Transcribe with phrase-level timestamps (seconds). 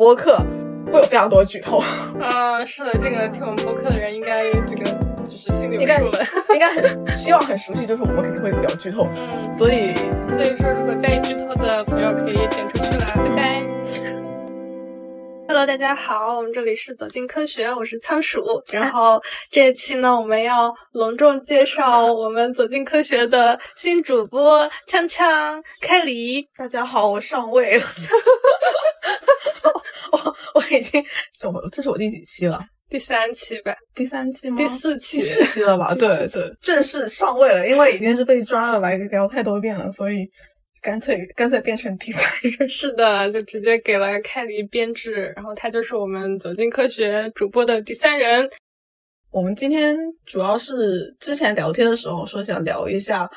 [0.00, 0.38] 播客
[0.86, 1.76] 会有非常多剧透。
[2.18, 4.90] 啊，是的，这个听我们播客的人应该这个
[5.22, 6.18] 就是心里有应该数了。
[6.54, 9.94] 应该很希望很熟悉，就是我们肯定会聊剧透，嗯，所以
[10.32, 13.62] 所以说如果在意剧透的朋友可以点出去了，拜拜。
[15.46, 18.40] Hello，大家好，我们这里是走进科学，我是仓鼠。
[18.72, 19.20] 然后
[19.50, 26.48] 这一期呢，我们要隆重介绍我们走进科学的新主播锵锵开黎。
[26.56, 27.82] 大家好，我上位了。
[30.12, 31.04] 我 我已经
[31.38, 31.68] 怎么了？
[31.70, 32.60] 这是我第几期了？
[32.88, 34.56] 第三期吧，第三期吗？
[34.56, 35.94] 第四期，第四期了吧？
[35.98, 40.26] 对对，正式上位了，因为已经是被抓了来聊太多遍了，所以
[40.82, 42.68] 干脆干脆变成第三人。
[42.68, 48.50] 是的，就直接给了开黎编制，然后他就是我们走进科学主播的第三人。
[49.30, 53.30] 我们今天主要是之前聊天的时候说想聊一下，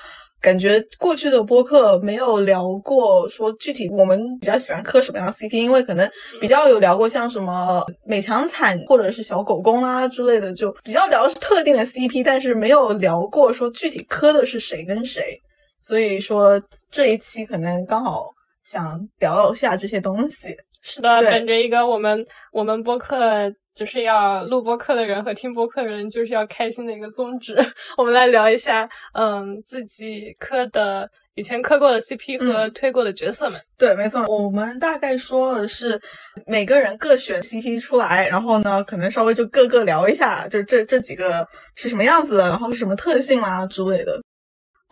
[0.44, 6.08] 感觉过去的播客没有聊过说具体我们比较喜欢磕什么样的 CP，因为可能
[6.42, 15.40] 比较有聊过像什么美强惨或者是小狗公啊之类的，就比较聊的是特定的 CP，但是没有聊过说具体磕的是谁跟谁，
[15.82, 18.26] 所以说这一期可能刚好
[18.66, 20.50] 想聊一下这些东西。
[20.82, 27.56] 是的，本着一个我们我们播客就是要录播客的人和听播客的人就是要开心的一个宗旨，
[27.98, 33.60] 我们来聊一下，嗯，自己磕的以前磕过的 CP 和推过的角色们。
[33.78, 36.00] 对，没错，我们大概说的是
[36.46, 44.22] 每个人各选 CP 出来，然后呢，可能稍微就各个聊一下，就这这几个是什么样子的，然后是什么特性啊之类的。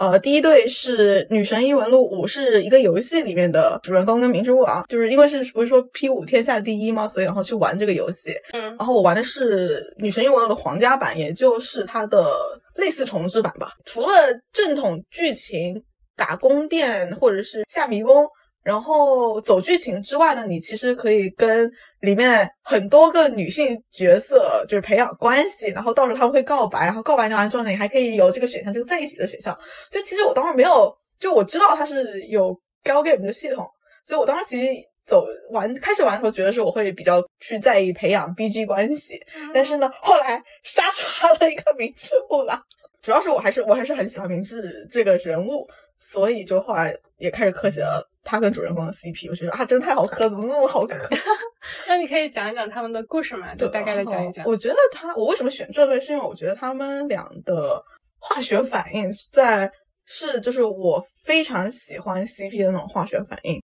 [0.02, 7.08] 呃，第一对是《女神异闻录五》，是一个游戏里面的主人公跟明之物啊，就是因为是不是说 P 五天下第一吗？
[7.08, 8.34] 所以然后去玩这个游戏。
[8.52, 12.34] 嗯然后我玩的是《女神异闻录》的皇家版，也就是它的
[12.78, 13.74] 类似重置版吧。
[13.86, 14.12] 除了
[14.52, 15.80] 正统剧情、
[16.18, 18.28] 打宫殿或者是下迷宫，
[18.64, 29.58] 然后走剧情之外呢，你其实可以跟里面很多个女性角色就是培养关系，然后到时候他们会告白，然后告白完之后呢，你还可以有这个选项，这个在一起的选项。
[29.90, 33.68] 就其实我当时没有，就我知道它是有 gal game 的系统，
[34.06, 34.68] 所以我当时其实
[35.06, 39.20] 走玩开始玩的时候，觉得是我会比较去在意培养 BG 关系，
[39.54, 42.62] 但是呢，后来杀出来了一个明智不郎，
[43.02, 45.68] 主要是我还是我还是很喜欢明智这个人物，
[46.02, 50.98] 所以就后来也开始磕起了他跟主人公的 CP，我觉得啊，真的太好磕，怎么那么好磕？
[51.88, 54.44] 那你可以讲一讲他们的故事嘛，就大概的讲一讲。
[54.48, 57.80] 我觉得他，我为什么选这对，是因为我觉得他们俩的
[58.18, 59.72] 化学反应是在
[60.06, 63.62] 是就是我非常喜欢 CP 的那种化学反应。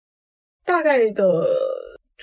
[0.64, 1.48] 大概的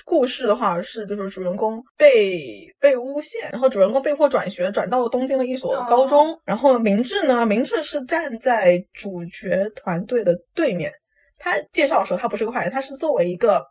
[0.04, 6.40] 故事的话是，就是主人公被被诬陷，然后主人公被迫转学，转到东京的一所高中。
[6.44, 10.92] 然后明智呢，明智是站在主角团队的对面。
[11.38, 13.64] 他介绍的时候，他不是个坏人，他是作为一个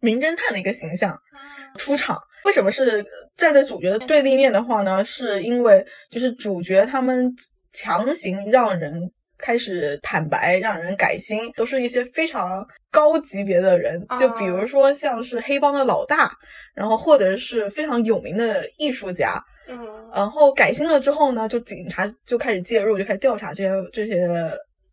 [0.00, 1.18] 名侦探的一个形象
[1.76, 2.18] 出场。
[2.44, 3.04] 为什么是
[3.36, 5.04] 站在主角的对立面的话呢？
[5.04, 7.30] 是因为就是主角他们
[7.72, 16.30] 强行让人开始坦白，让人改心，都是一些非常高级别的人，就比如说像是黑帮的老大，
[16.74, 19.42] 然后或者是非常有名的艺术家。
[19.70, 24.26] 嗯然后改心了之后呢，就警察就开始介入，就开始调查这些这些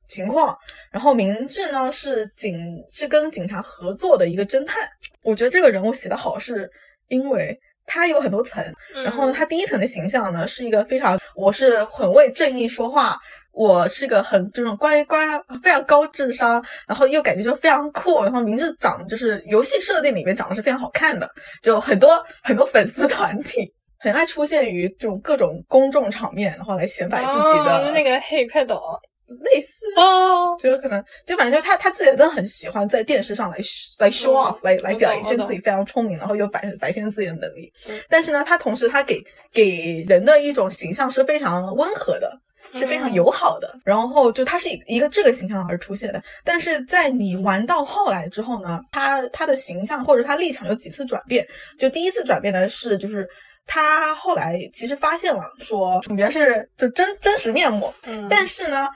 [0.08, 0.56] 情况。
[0.92, 4.86] 然后明智呢是警是跟警察合作的一个侦探。
[5.24, 6.70] 我觉得这个人物写的好，是
[7.08, 8.62] 因为他有很多层。
[8.94, 13.18] 然后呢，他第一层的形象呢是一个非常，我是很为正义说话。
[13.56, 15.26] 我是个很这种乖乖、
[15.64, 21.30] 非常高智商，然后又感觉就非常酷，然后名字长就是游戏设定里面长得是非常好看的，
[21.64, 23.74] 就很多很多粉丝团体。
[23.98, 28.80] 很爱出现于这种各种公众场面，然后来显摆自己的、哦、那个嘿，快抖，
[29.28, 33.58] 类似哦，就是可能就反正就他他自己真的很喜欢在电视上来
[33.98, 37.72] 来 show off，、嗯、来来表现自己非常聪明，然后又摆摆现自己的能力。
[37.88, 39.20] 嗯但是呢，他同时他给
[39.52, 42.32] 给人的一种形象是非常温和的。
[42.74, 51.48] 是非常友好的，然后就他是以一个这个形象而出现的，但是在你玩到后来之后呢，他他的形象或者他立场有几次转变，
[51.78, 53.28] 就第一次转变的是就是
[53.66, 58.88] 他后来其实发现了说主角是就真真实面目，嗯，但是呢，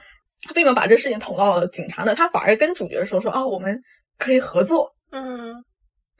[0.42, 3.80] 他并没有把这事情捅到警察那，他反而跟主角说说啊，我们
[4.18, 5.54] 可以合作，嗯。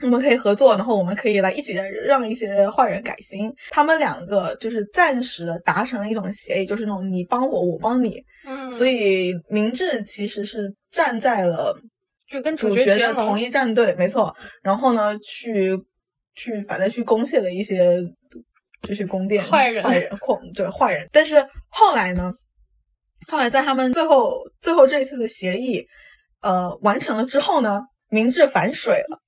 [0.02, 1.75] 我们可以合作，然后我们可以来一起
[2.06, 3.52] 让一些坏人改心。
[3.70, 8.23] 他们两个就是暂时的达成了一种协议，就是那种你帮我，我帮你。
[8.47, 11.76] 嗯，所以明智其实是站在了
[12.31, 14.35] 就跟主角的同一战队，没错。
[14.62, 15.79] 然后呢，去
[16.35, 17.99] 去反正去攻陷了一些
[18.82, 21.06] 就是宫殿坏人坏人控对坏人。
[21.12, 21.37] 但是
[21.69, 22.32] 后来呢，
[23.26, 24.32] 后来在他们最后
[24.62, 25.87] 最后这一次的协议
[26.41, 29.20] 呃完成了之后呢，明智反水了。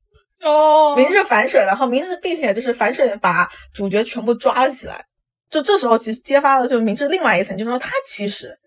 [0.42, 5.04] 哦，明智反水，然后明智并且就是反水把主角全部抓了起来。
[5.50, 8.58] 就这时候其实揭发了就明智另外一层，就是说他其实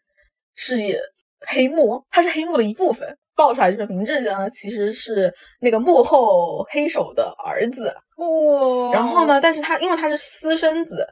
[0.56, 1.00] 是
[1.48, 3.18] 黑幕，他是黑幕的一部分。
[3.36, 7.94] 爆出来就是明智呢其实是那个幕后黑手的儿子。
[8.16, 11.06] 哦，然后呢，但是他因为他是私生子，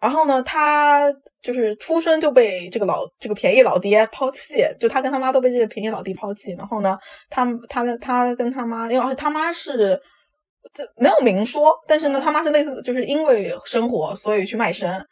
[0.00, 6.52] 然后呢他就是出生就被这个老这个便宜老爹抛弃，就他跟他妈都被这个便宜老爹抛弃。
[6.52, 6.98] 然后呢，
[7.30, 10.00] 他他跟他跟他妈，因为他妈是。
[10.74, 15.02] 这没有明说，但是呢，他妈是类似，就是因为生活，所以去卖身，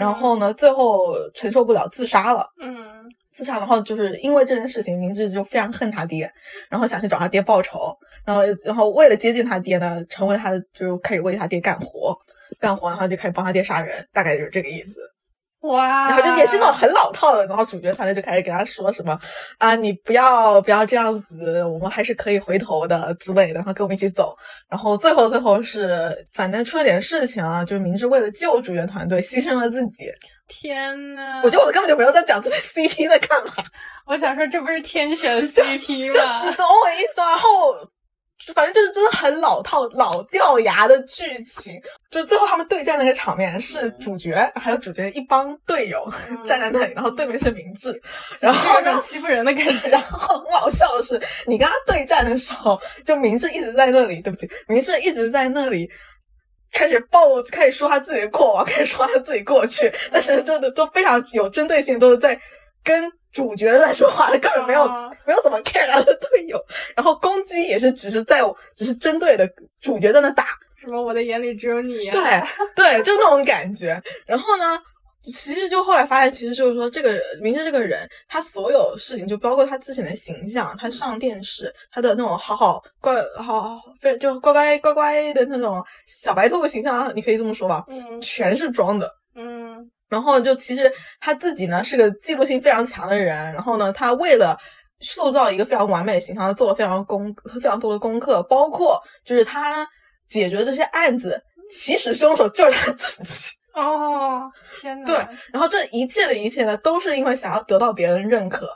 [0.00, 2.44] 然后呢，最后承受不了自杀了。
[2.60, 6.28] 嗯，自杀，然后就是因为这件事情，明智就非常恨他爹，
[6.68, 12.18] 然后想去找他爹报仇，然后然后为了接近他爹呢，成为他的，就开始为他爹干活，
[12.58, 14.98] 干活，然后就开始帮他爹杀人，大概就是这个意思。
[15.64, 19.18] 哇，然后就也是那种很老套的，然后主角团队就开始给他说什么
[19.58, 24.36] 啊，你不要不要这样子，我们还是可以回头的之类的，然后跟我们一起走。
[24.68, 30.04] 然后最后最后是反正出了点事情啊，就是明智为了救主角团队牺牲了自己。
[30.48, 33.52] 天呐，我觉得我根本就没有在讲这对 CP 在干嘛。
[34.04, 36.44] 我想说这不是天选 CP 吗？
[36.44, 37.30] 你懂我意思吗？
[37.30, 37.48] 然后。
[38.52, 41.80] 反正就是真的很老套、老掉牙的剧情。
[42.10, 46.06] 就最后他们对战那个场面，是主角还有主角一帮队友
[46.44, 48.00] 站在那里，然后对面是明智，
[48.40, 49.88] 然后欺负人的感觉。
[49.90, 55.88] 然后很好笑的是，你跟他对战的时候，就明智一直在那里，对不起，明智一直在那里
[56.72, 62.40] 开始爆，开始说他自己的过往，开始说他自己过去，但是真的都非常有针对性，都是在
[62.82, 63.10] 跟。
[63.34, 64.86] 主角在说话，他根本没有
[65.26, 66.58] 没有怎么 care 他的队友，
[66.94, 68.40] 然后攻击也是只是在
[68.76, 69.46] 只是针对的
[69.80, 70.46] 主角在那打，
[70.80, 72.42] 什么我的眼里只有你，对
[72.76, 74.00] 对，就那种感觉。
[74.24, 74.78] 然后呢，
[75.24, 89.90] 其实就后来发现，其实就是说这个明智这个人，他所有事情就包括他之前的形象，他上电视，他的那种好好乖好非就乖乖乖乖的那种小白兔的形象，你可以这么说吧，嗯，全是装的，嗯。
[90.08, 94.56] 然后就其实他自己呢是个记录性非常强的人，然后呢，他为了
[95.00, 99.86] 塑造一个非常完美的形象，他做了非常功非常多的功课，包括就是他
[100.28, 103.50] 解决这些案子，其实凶手就是他自己。
[103.74, 104.48] 哦，
[104.80, 105.04] 天呐。
[105.04, 105.16] 对，
[105.52, 108.68] 然后这一切的一切呢，都是因为想要得到别人认可，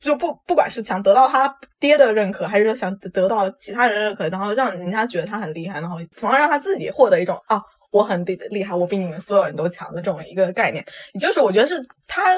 [0.00, 7.60] 就不不管是想得到他爹的认可，还是说想得到其他人认可，然后让人家觉得他很厉害，然后从而让他自己获得一种啊。
[7.90, 12.36] 我很厉厉害，我比你们所有人都强的这种一个概念，也就是我觉得是他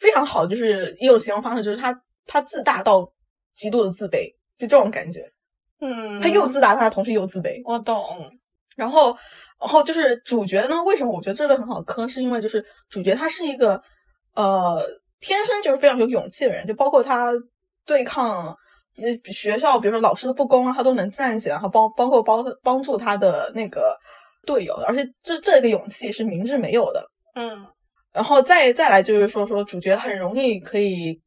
[0.00, 3.08] 非常好，就是一种形容方式，就是他他自大到
[3.54, 4.28] 极度的自卑，
[4.58, 5.30] 就这种感觉。
[5.80, 7.62] 嗯，他又自大，但他同时又自卑。
[7.64, 8.02] 我懂。
[8.76, 9.16] 然后，
[9.60, 12.08] 然后就是主角呢，为什么我觉得这个很好磕？
[12.08, 13.80] 是因为就是主角他是一个
[14.34, 14.82] 呃
[15.20, 17.32] 天生就是非常有勇气的人，就包括他
[17.86, 18.56] 对抗
[18.96, 23.96] 呃学校，比如说老师的不公啊，他都能站起来，然后帮包括帮帮助他的那个。
[24.46, 27.04] 队友，而且这这个勇气是明智没有的，
[27.34, 27.66] 嗯，
[28.12, 31.20] 然后再再来就是说说主角很容易可以，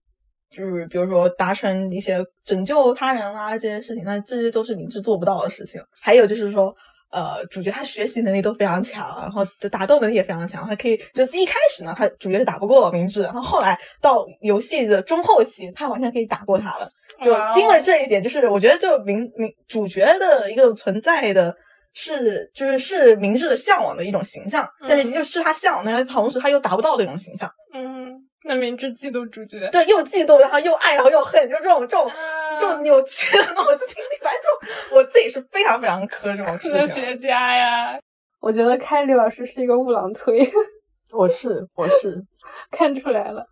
[0.50, 5.82] 就是比如说达成一些拯救他人啊这些事情，那这些都是明智做不到的事情。
[6.02, 6.76] 还有就是说，
[7.12, 16.90] 呃，主角他学习能力都非常强，然后打斗能力也非常强，他可以就一开始呢，他主角是打不过明智，然后后来到游戏的中后期，他完全可以打过他了。
[17.24, 21.56] 就因为这一点，就是我觉得就明明主角的一个存在的。
[21.94, 27.48] 是，就是是明智的向往的一种形象，但是就是他向往的，同时他又达不到的一种形象。
[27.72, 28.12] 嗯，
[28.46, 32.12] 那明智嫉妒主角，对，又嫉妒，然后又爱，然后又恨，就这种这种
[32.60, 36.72] 这种扭曲的那种心理，反正就我自己是非常非常磕这种事情。
[36.72, 38.00] 科学家呀，
[38.42, 40.50] 我觉得凯莉老师是一个乌狼推，
[41.14, 42.24] 我是我 是
[42.72, 43.46] 看出来了。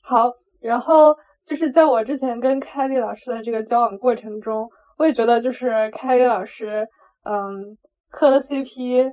[0.00, 0.30] 好，
[0.60, 6.86] 然后就是在我之前跟凯莉老师的这个交往过程中，我也觉得就是凯莉老师。
[7.24, 7.76] 嗯，
[8.10, 9.12] 磕的 CP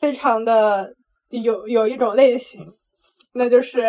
[0.00, 0.94] 非常的
[1.28, 2.64] 有有一种类型，
[3.34, 3.82] 那就是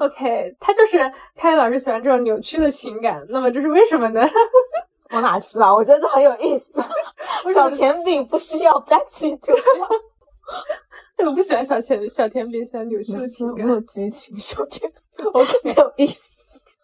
[0.00, 0.98] OK，他就是
[1.34, 4.20] 开老师喜欢这种扭曲的情感，那么这是为什么呢？
[5.10, 5.74] 我哪知道？
[5.74, 6.82] 我觉得这很有意思。
[7.54, 9.52] 小甜饼不需要不要嫉妒。
[11.24, 14.90] 我不喜欢小甜小甜饼，喜欢扭曲的情感，没有激情，小甜
[15.32, 16.22] ，OK，没有意思。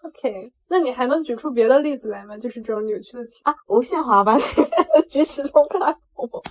[0.03, 2.37] OK，那你还能举出别的例子来吗？
[2.37, 6.43] 就是这种扭曲的情啊，无限滑板里面的菊 池中跟爱萌萌，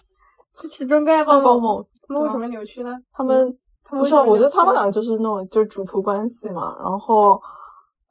[0.55, 2.91] 菊池中跟爱萌萌，他们为什么扭曲呢？
[3.11, 3.53] 他们
[3.89, 6.73] 不是，我觉得他们俩就是那种就是主仆关系嘛。
[6.81, 7.37] 然后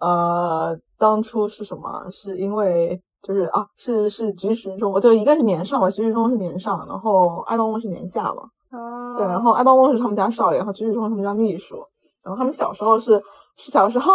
[0.01, 2.07] 呃，当初是什么？
[2.11, 8.43] 是因为就是啊，是是菊池中，就一个是年上嘛，菊池中是年上，然后爱萌萌是年下嘛。
[8.71, 11.77] 哦，对，然后爱萌萌是他们家少爷，然后菊池中是他们家秘书。
[12.23, 13.19] 然后他们小时候是
[13.57, 14.13] 是小时候。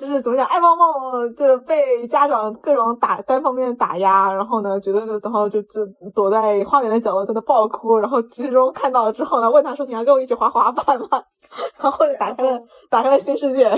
[0.00, 11.22] 就是怎么讲，爱猫猫就被家长各种打单方面打压，然后呢，觉得然后就就躲在花园的角落在那爆哭，然后剧中看到了之后呢，问他说你要跟我一起滑滑板吗？
[11.78, 13.68] 然后就打开了打开了新世界，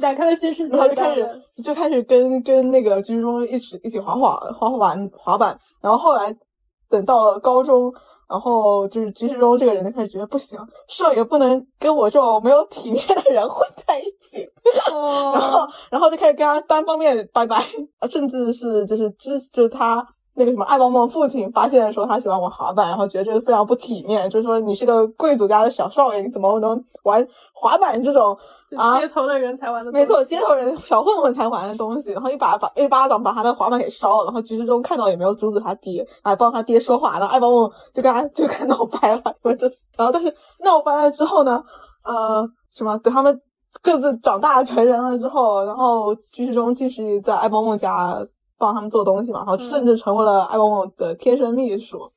[0.00, 6.32] 打开了新世界， 然后就开始就开始跟跟那个剧中一起一起滑滑滑滑板滑板，然后后来
[6.88, 7.92] 等到了高中。
[8.32, 10.58] 然后就是菊池中这个人就开始觉得不行，
[10.88, 14.48] 少爷不能跟我这种没有体面的人混在一起，
[14.90, 17.62] 然后然后就开始跟他单方面拜拜，
[18.08, 20.02] 甚至是就是支就是他
[20.34, 28.34] 那个什么爱梦梦父亲发现说他喜欢玩滑板，然后觉得这个非常不体面，就是说你是个贵族家的小少爷，你怎么能玩滑板这种？
[28.76, 32.10] 啊，街头的人才玩的，没错，街头人小混混才玩的东西。
[32.12, 34.24] 然后一把把一巴掌把他的滑板给烧了。
[34.24, 37.18] 然后菊池中看到也没有阻止他爹，还帮他爹说话。
[37.18, 39.22] 然后爱包梦就跟他就跟他闹掰了，
[39.54, 39.82] 就是。
[39.96, 41.62] 然后但是闹掰了之后呢，
[42.04, 42.96] 呃，什么？
[42.98, 43.40] 等他们
[43.82, 48.16] 各自长大成人了之后，然后菊池中继续在爱包梦家
[48.58, 51.98] 帮他们做东西嘛，然后甚至成为了爱包梦的贴身秘书。
[51.98, 52.10] 嗯，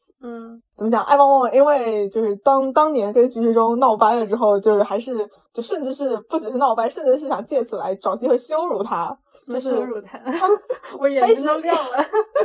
[0.75, 1.03] 怎么讲？
[1.03, 5.29] 爱包梦因为就是当当年跟菊池中闹掰了之后，就是还是。
[5.55, 10.19] 就甚至是不只是闹掰，甚至是想借此来找机会羞辱他，就是羞辱他。
[11.00, 11.98] 我眼睛都亮了。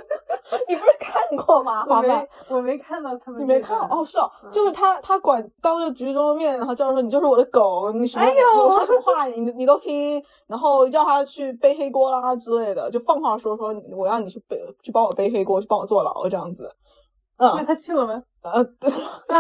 [0.69, 1.85] 你不是看过吗？
[1.89, 3.41] 我没，我没看到他们。
[3.41, 4.05] 你没看哦？
[4.05, 16.71] 是哦，就是他，他管当着局中的面，然后叫说你就是我的狗，你什么我说什么话你你都听，然后叫他去背黑锅啦之类的，就放话说说我要你去背去帮我背黑锅，去帮我坐牢这样子。
[17.41, 18.23] 嗯，那他去了吗？
[18.43, 18.91] 呃，对，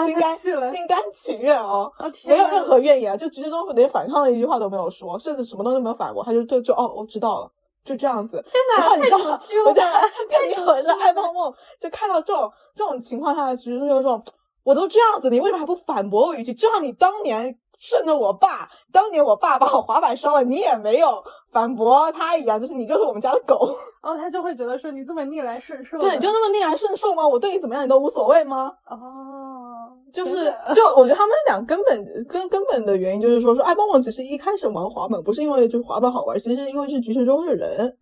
[0.06, 1.90] 心甘心甘情愿哦，
[2.26, 7.52] 没有任何怨言，就直接中连反抗的一句话都没有说，甚至什么东西都没有反驳，他就就就哦，我知道了，
[7.84, 8.42] 就这样子。
[8.50, 10.00] 天哪，然后你知道，我就看
[10.48, 14.22] 你很是爱泡沫，就看到这种这种情况下，其实就是说，
[14.64, 16.52] 我都这样子，你为什么还不反驳我一句？
[16.54, 17.58] 就像你当年。
[17.80, 23.74] 顺着我爸，当年我爸把我滑板烧了，你也没有反驳他一样，就是你就是我们家的狗。
[24.02, 27.26] 然后他就会觉得说你这么逆来顺受，对，就那么逆来顺受吗？
[27.26, 28.70] 我对你怎么样你都无所谓吗？
[28.84, 37.96] 哦，就是就我觉得他们俩根本根根本的原因就是说说爱棒棒其实一开始玩滑板不是因为就是滑板好玩，其实是因为是菊池中的人。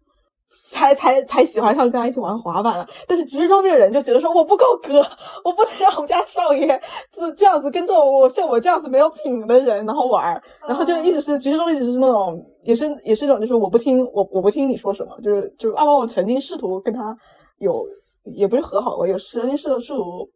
[0.71, 5.01] 才才才喜欢上跟他一起玩滑板了，但是菊池中这个人就觉得说我不够格，
[5.43, 17.17] 我不能让我们家少爷这这样子跟这种我像我这样子没有品的人然后玩，然后就一直是菊池中一直是那种也是也是一种就是我不听我我不听你说什么，就是就是阿旺我曾经试图跟他
[17.59, 17.87] 有
[18.35, 20.29] 也不是和好过，有曾经试试图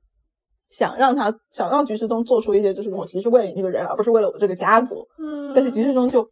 [0.71, 6.23] 想让他想让菊池中做出一些就是我其实是为了你这个人而不是为了我这个家族，嗯，但是菊池中就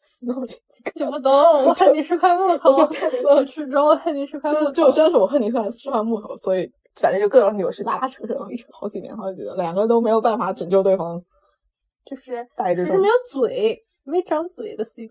[0.00, 0.56] 死脑筋。
[0.90, 2.86] 听不懂，我恨你是块木头。
[2.86, 4.72] 菊池中，我恨你是块木头。
[4.72, 5.52] 就就真的是我恨你是
[5.90, 11.22] 块木头，所以反正就各种扭曲拉拉扯扯，一直好几年，好几年，两个都没有办法拯救对方。
[12.04, 12.46] 就是
[12.76, 15.10] 就是没有嘴，没长嘴的 CP。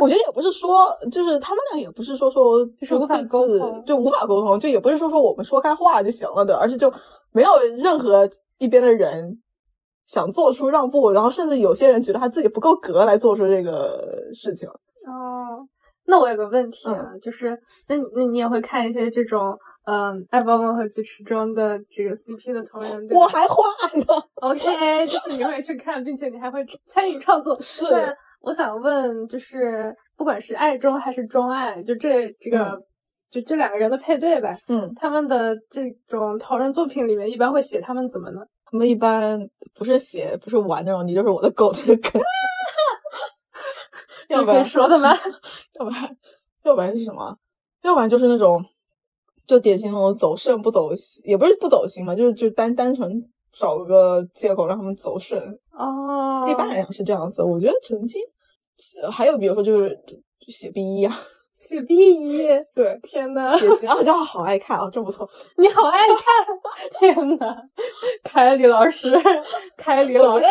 [0.00, 6.92] 我觉得也不是说，就是他们俩也不是说说就是无法沟通，就无法沟通，就也不是说说我们说开话就行了的，而是就
[7.32, 8.28] 没有任何
[8.58, 9.40] 一边的人。
[10.06, 14.68] 想做出让步，然后甚至有些人觉得他自己不够格来做出这个事情。
[14.68, 15.66] 哦，
[16.06, 17.58] 那我有个问题啊，就是
[17.88, 23.06] 那那你也会看一些这种嗯爱包包和菊池中的这个 CP 的同人？
[23.10, 23.62] 我还画
[23.94, 24.04] 呢。
[24.36, 27.60] OK，就是你会去看，并且你还会参与创作。
[27.60, 27.84] 是。
[28.40, 32.78] 我想问，就是不管是爱中还是中爱，就这这个
[33.28, 34.56] 就这两个人的配对吧。
[34.68, 34.92] 嗯。
[34.94, 38.40] 他们的这种同人作品里面，一般会写他们怎么呢？
[38.70, 42.20] 他们一般不是写，不是玩那种，你就是我的狗那个梗。
[44.28, 45.14] 要不然说的吗？
[45.78, 46.16] 要不然，
[46.64, 47.36] 要不然是什么？
[47.82, 48.64] 要不然就是那种，
[49.46, 50.90] 就典型那种走肾不走，
[51.24, 55.38] 也不是不走心嘛，就是就单单纯找个借口让他们走肾。
[55.70, 57.42] 哦，一般来讲是这样子。
[57.42, 58.20] 我觉得曾经
[59.12, 59.96] 还有，比如说就是
[60.48, 61.14] 写 B 一啊。
[61.66, 65.28] 写 B 一，对，天呐，也行啊，就好爱看啊，真不错。
[65.56, 67.56] 你好爱看，天呐，
[68.22, 69.12] 凯里老师，
[69.76, 70.44] 凯里老师，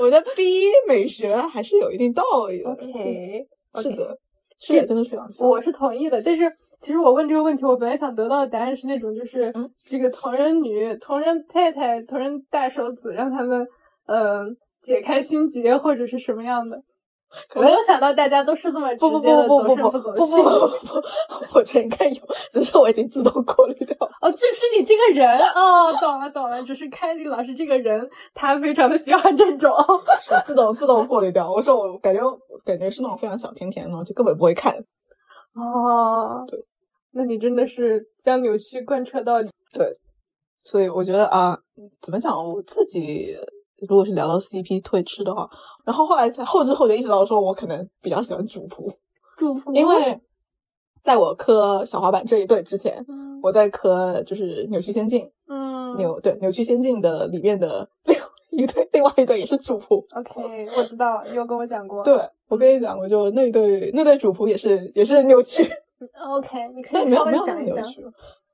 [0.00, 2.70] 我觉得 B 一美学还是有一定道理的。
[2.70, 3.46] OK，
[3.80, 4.18] 是的，
[4.58, 5.48] 是也真的非常像。
[5.48, 9.52] 我是同意的，但是其实我问这个问题，我本来想得到的答案是那种，就是
[9.84, 13.64] 这个同人女、同人太太、同人大手子，让他们
[14.06, 16.82] 嗯解开心结或者是什么样的。
[17.60, 20.42] 没有想到大家都是这么直接的走肾不走心。
[20.42, 21.00] 不不不不
[21.52, 22.16] 不，我觉得应该有，
[22.50, 23.94] 只是我已经自动过滤掉。
[24.20, 29.70] 哦，这是你这个人哦，懂了懂了，只是凯莉老师这个人，他非常的喜欢这种。
[30.44, 31.52] 自动自动过滤掉。
[31.52, 32.20] 我说我感觉
[32.64, 34.74] 感觉是那种非常小甜甜的，就根本不会看。
[35.54, 36.58] 哦，对，
[37.12, 39.50] 那你真的是将扭曲贯彻到底。
[39.72, 39.92] 对，
[40.64, 41.58] 所以我觉得啊，
[42.00, 43.36] 怎么讲，我自己。
[43.86, 45.48] 如果是聊到 CP 退吃的话，
[45.84, 48.92] 然后后来才后知后觉意识到，说我可能比较喜欢主仆，
[49.36, 50.20] 主仆，因为
[51.02, 58.16] 在我磕小滑板这一对之前，嗯我在磕就是扭曲仙境，嗯扭对扭曲仙境的里面的另
[58.50, 60.04] 一对，另外一对也是主仆。
[60.18, 62.02] ，OK，我知道，你有跟我讲过。
[62.02, 62.18] 对
[62.48, 65.62] 我跟你讲，我就那对那对主仆也是也是扭曲
[66.28, 67.76] ，，OK，你可以稍微没有没有讲一讲。
[67.76, 68.04] 么扭曲，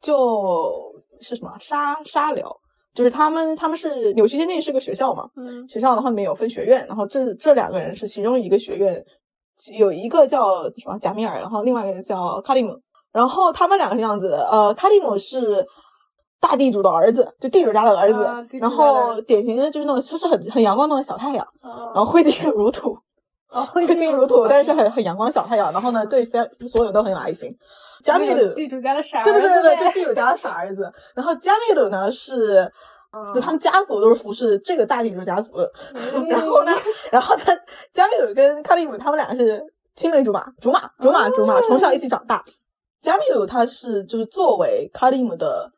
[0.03, 2.55] 就是什么沙沙疗，
[2.95, 9.05] 就是他们他们是扭曲仙境是个学校嘛，嗯学校的话里面有分学院，然后这这两个人是其中一个学院，
[9.77, 12.81] 有一个叫什么贾米尔，然后另外一个叫卡利姆，
[13.13, 15.67] 然后他们两个是这样子的，呃，卡利姆是
[16.41, 22.97] 大地主的儿子，就地主家的儿子，啊然后典型的就是那种他是很很阳光那种小太阳，然后哦，挥金如土，
[23.55, 27.57] 哦，挥挥金如土，但是很很阳光小太阳，然后呢对非所有人都很有爱心。
[28.03, 30.93] 加密鲁，地主家的傻儿子对对对对，就地主家的傻儿子。
[31.15, 32.71] 然后加密鲁呢是。
[33.33, 35.73] 就他们家族都是服侍这个大地主家族的，
[36.17, 36.73] 嗯然后呢，
[37.13, 37.57] 然后他，
[37.93, 39.63] 加米鲁跟卡利姆他们两个是
[39.95, 42.45] 青梅竹马，竹马，竹马，竹马，从小一起长大。
[43.01, 45.71] 加米鲁他是就是作为卡利姆的，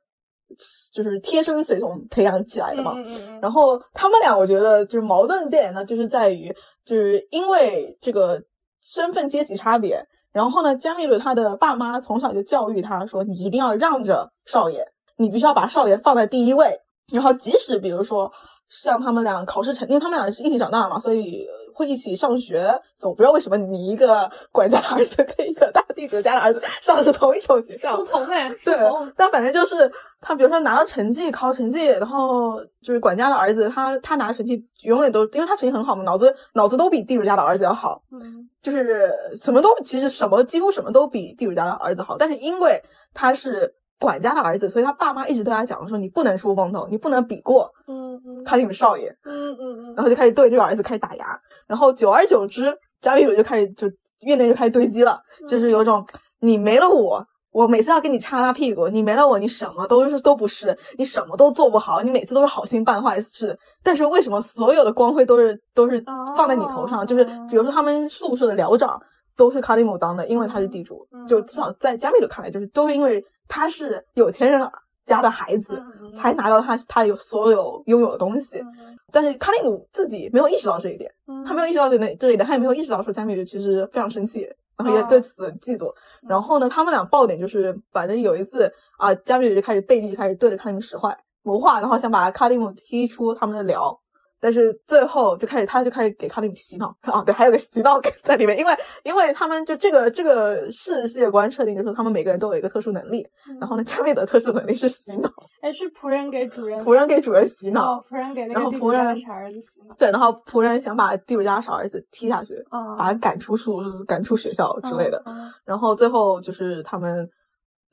[0.95, 2.95] 就是贴身随从培养起来的嘛。
[3.43, 6.51] 然后他们俩，我觉得就是矛盾点呢，就是在于，
[6.87, 8.43] 就是因为这个
[8.81, 10.03] 身份阶级差别。
[10.33, 16.79] 然后呢，加米鲁他的爸妈从小就教育他说，你一定要让着少爷，你必须要把少爷放在第一位。
[17.13, 18.31] 然后即使比如说
[18.69, 22.63] 像他们俩考试成，因为他们俩是一起长大的嘛，所以会一起上学。
[22.97, 27.97] 所以我不知道为什么你一个管家的儿子跟一个大地主家的儿子上的是同一所学校。
[27.97, 28.75] 书，童哎，对，
[29.15, 29.91] 但反正就是
[30.21, 38.49] 他，比如说拿了成绩，考成绩，然后就是管家的儿子，他他拿成绩永远都，因为他成绩很好嘛，脑子脑子都比地主家的儿子要好，嗯。
[38.63, 42.83] 就是什么都其实什么几乎什么都比地主家的儿子好，但是因为
[43.15, 49.95] 他是管家的儿子，所以他爸妈一直对他讲说，你不能出风头，你不能比过嗯嗯卡里姆少爷，嗯嗯。
[49.95, 53.87] 然后就开始对这个儿子开始打压，然后久而久之，加比鲁就开始就
[54.21, 56.05] 院内就开始堆积了，就是有种
[56.41, 66.03] 你没了我，我每次要给你擦擦屁股，你没了我，你什么都是都不是，你什么都做不好，你每次都是好心办坏事，但是为什么所有的光辉都是都是
[66.37, 67.07] 放在你头上？
[67.07, 69.01] 就是比如说他们宿舍的寮长
[69.37, 74.63] 都是卡里姆当的，因为他是地主，就至少在加米鲁看来，就是都是因为他是有钱人
[75.07, 75.83] 家的孩子。
[75.91, 85.93] 嗯才拿到他他有所有拥有的东西，嗯但是卡利姆自己没有意识到这一点，嗯他没有意识到这那这一点，他也没有意识到说加米尔其实非常生气，然后也哦对此很嫉妒。
[86.27, 94.01] 然后呢，他们俩爆点就是，反正有一次啊，加米尔就开始背地就开始对着卡利姆使坏谋划，然后想把卡利姆踢出他们的寮。
[94.41, 103.27] 但是最后就开始，他就开始给卡利姆洗脑啊，对，还有个洗脑梗在里面，因为因为他们就这个这个世世界观设定就是他们每个人都有一个特殊能力，
[103.61, 115.23] 然后呢，加米的特殊能力是洗脑，哎，是仆人给主人 仆人给主人洗脑，哦，仆人给那个地主家的仆人傻儿子洗脑对，然后仆人想把地主家傻儿子踢下去，啊把他赶出宿赶出学校之类的。
[115.27, 117.29] 嗯然后最后就是他们，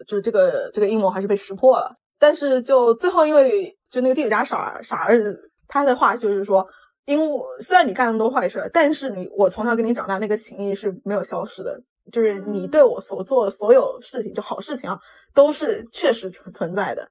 [0.05, 1.95] 就是这个这个阴谋还是被识破了。
[2.19, 6.67] 但是就最后因为就那个地主家傻傻儿子，他的话就是说，
[7.05, 14.99] 因为我虽然你干那么多坏事，但是你我从小跟你长大那个情谊是没有消失的，就是你对我所做的所有事情，就好事情啊，
[15.33, 17.09] 都是确实存存在的。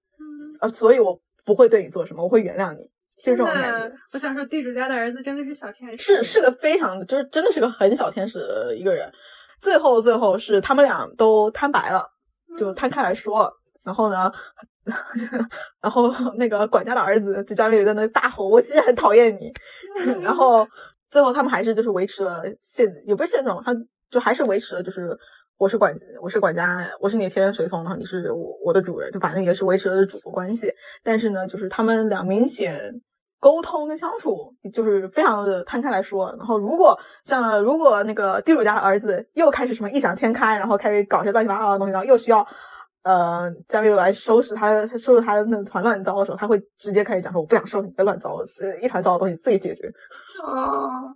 [0.60, 2.82] 呃，所以我不会对你做什么，我会原谅你，
[3.22, 3.96] 就这种感觉。
[4.12, 9.10] 我想说，地主家的儿子真的是小天使，是是个非常就是真的是个很小天使的一个人。
[9.60, 12.04] 最后最后是他们俩都摊白了，
[12.58, 13.52] 就摊开来说。
[13.84, 14.30] 然后呢，
[15.80, 19.52] 然后那个管家的儿子就加米在那大吼：“我其实很讨厌你。
[20.20, 20.66] ”然后
[21.08, 23.72] 最后他们还是就是维持了现也不是现状，他
[24.10, 25.16] 就还是维持了就是
[25.56, 30.72] 我是管我是管家，我是你的天然随从，然后你是我我的主人，就反正也是维持了主仆关系。
[31.04, 32.92] 但是呢，就是他们俩明显
[33.38, 36.34] 沟通跟相处就是非常的摊开来说。
[36.38, 42.44] 然后如果像如果那个地主家的儿子又开始什么异想天开，然后开始搞些乱七八糟的东西，然后又需要。
[43.02, 49.92] 呃，加米罗来收拾他，收拾他的那团乱糟的时候，他会直接开始讲说：“我不想收拾你的乱糟，呃，一团糟的东西自己解决。
[50.44, 51.14] 哦。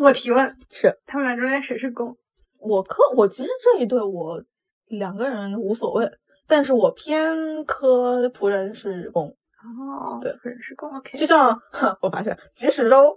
[0.00, 2.16] 我提问是他们俩中间谁是公？
[2.60, 4.40] 我磕，我其实这一对我
[4.86, 6.08] 两个人无所谓，
[6.46, 9.26] 但是我偏磕仆人是公。
[9.26, 11.18] 哦，对仆人是公，OK。
[11.18, 13.16] 就像哼我发现菊石周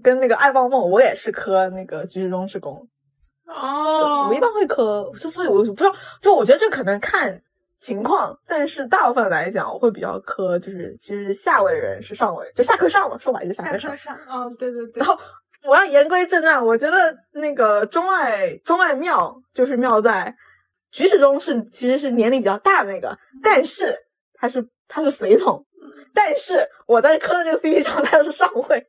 [0.00, 2.88] 跟那个爱抱梦，我也是磕那个菊石中是公。
[3.52, 7.40] 哦，我一般会磕，就所以我就不知道，就我觉得这可能看
[7.78, 14.24] 情况，但是大部分来讲，我会比较磕，就是其实下位的人是上位，就下课上嘛，说白了就下课上下课。
[14.24, 15.18] 上，哦，对对对然，后
[15.64, 20.34] 我要言归正传，我觉得那个钟爱钟爱妙就是妙在
[20.90, 23.96] 菊池中是其实是年龄比较大的那个，但是
[24.34, 25.64] 他是他是随从，
[26.14, 28.86] 但是我在磕的这个 CP 上，他又是上位，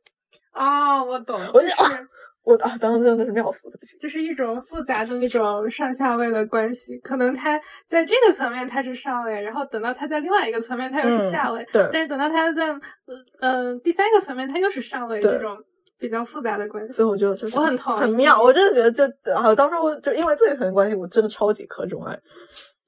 [0.52, 2.08] 啊，我懂，我就就是啊
[2.44, 3.96] 我啊，当时真的是妙死，对不起。
[3.98, 12.80] 这是一种复杂的那种上下位的关系，可能他在这个层面他是上位，然后等到他在另外一个层面他又是下位，嗯对但是等到他在嗯
[13.40, 15.56] 呃第三个层面他又是上位，这种
[15.98, 16.92] 比较复杂的关系。
[16.92, 22.18] 所以我觉得就是我很同意很妙，我真的觉得就啊，当时我就因为这一层关系，我真的超级磕钟爱。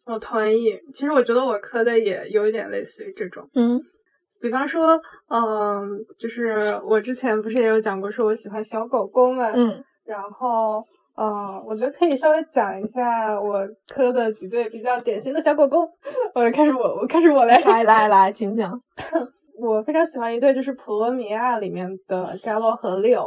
[0.05, 3.81] 我同意，其实我觉得我磕的也有一点类似于这种，嗯
[4.41, 10.85] 比方说，嗯，就是我之前不是也有讲过，说我喜欢小狗狗嘛，嗯然后，
[11.17, 15.89] 嗯，我觉得可以稍微讲一下我磕的几对比较典型的小狗狗。
[16.35, 18.81] 我开始我我开始我来，来来来，请讲。
[19.59, 23.25] 我非常喜欢一对就是《普罗米亚》里面的 Gallo 和 Leo，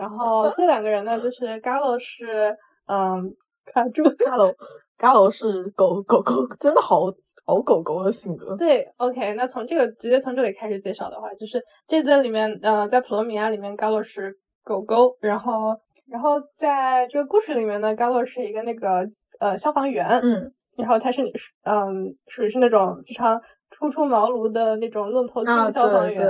[0.00, 3.34] 然后这两个人呢，就是 Gallo 是嗯
[3.66, 4.54] 卡住，伽罗，
[4.96, 7.12] 伽罗是狗狗狗，真的好
[7.50, 8.56] 好狗狗的性格。
[8.56, 15.76] 对，OK，那从这个直接从这里开始介绍的话，就是这对里面，呃，在普罗米亚里面，Gallo 是狗狗，然后
[16.08, 19.08] 然后在这个故事里面呢，Gallo 是一个那个
[19.40, 21.22] 呃消防员，嗯然后他是
[21.64, 26.24] 嗯属于是那种非常初出茅庐的那种愣头青啊，消防员，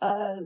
[0.00, 0.36] 呃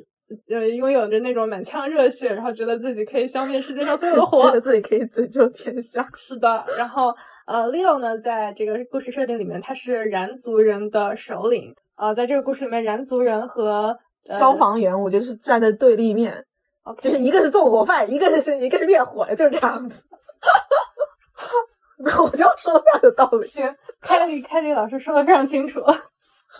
[0.48, 6.06] 呃拥有着那种满腔热血，然后觉得自己可以消灭世界上所有的 火，觉得自己可以拯救天下。
[6.16, 7.14] 是的，然后
[7.46, 11.74] 呃，Leo 呢，在这个故事设定里面，他是燃族人的首领。
[11.96, 13.96] 呃，在这个故事里面，燃族人和、
[14.28, 16.44] 呃、消防员，我觉得是站在对立面
[17.00, 20.02] 就是一个是纵火犯，一个是一个是灭火的，就是这样子。
[21.98, 23.46] 我就说的非常有道理。
[23.46, 25.80] 行，凯莉凯莉老师说的非常清楚。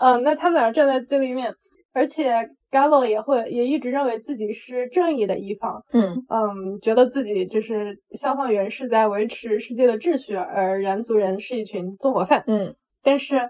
[0.01, 1.55] 嗯， 那他们俩站在对立面，
[1.93, 5.83] 而且 Gallo 也会也一直认为自己是正义的一方。
[5.93, 12.45] 嗯嗯，觉得自己就是消防员是在维持世界的秩序，而燃族人是一群纵火犯。
[12.47, 13.49] 嗯但是，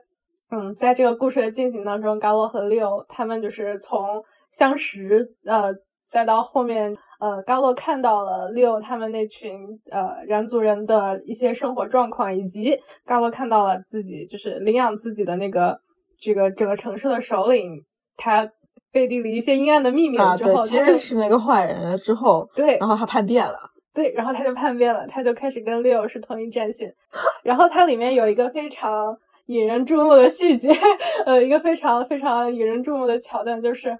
[0.50, 5.74] 嗯，在这个故事的进行当中，高洛和六他们就是从相识，呃，
[6.08, 15.80] 再到后面，呃，高洛看到了六他们那群呃燃族人的一些生活状况，以及高洛看到了自己就是领养自己的那个
[16.20, 17.84] 这个整个城市的首领，
[18.16, 18.52] 他
[18.96, 23.58] 背地里一些阴暗的秘密之后，，其他就实是那个坏人了之后，对，然后他叛变了。
[23.92, 26.94] 对，然后他就叛变了，他就开始跟 Leo 是同一战线。
[27.42, 30.70] 然后它里面有一个非常引人注目的细节，
[31.26, 33.98] 呃，一个非常非常引人注目的桥段，就是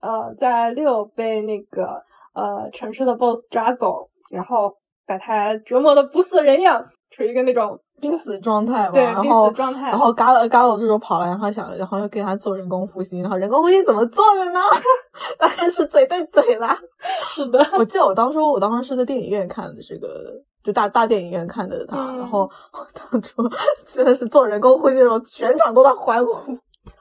[0.00, 2.02] 呃，在 Leo 被那个
[2.34, 4.74] 呃城市的 BOSS 抓走，然后
[5.06, 9.88] 把他折磨的不似人样，处于一个那种濒死状态嘛，然后死状态。
[9.90, 14.60] 然后嘎了嘎了这时候跑来，然后想，然后又给他做人工呼吸，然后人工呼吸怎么做的呢？
[15.38, 16.76] 当然是嘴对嘴啦。
[17.34, 22.40] 是的，我记得我当初我当时是在电影院看的这个，就大大电影院看的他，嗯然后
[22.72, 23.42] 我当初
[23.86, 26.32] 真的是做人工呼吸的时候，全场都在欢呼。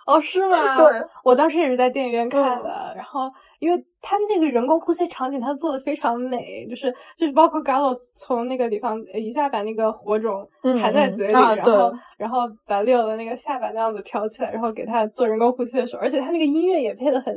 [0.05, 0.75] 哦，是吗？
[0.77, 3.21] 对，我当时也是在电影院看嗯的，然后
[3.59, 10.47] 因为他那个人工呼吸场景，他做的非常美，就是就是包括 Gallo 从那个地方呃一下把那个火种
[10.81, 17.33] 含在嘴里，啊然后对然后把 Leo 的那个下巴那样子挑起来，然后给他做人工呼吸的时候，而且他那个音乐也配的很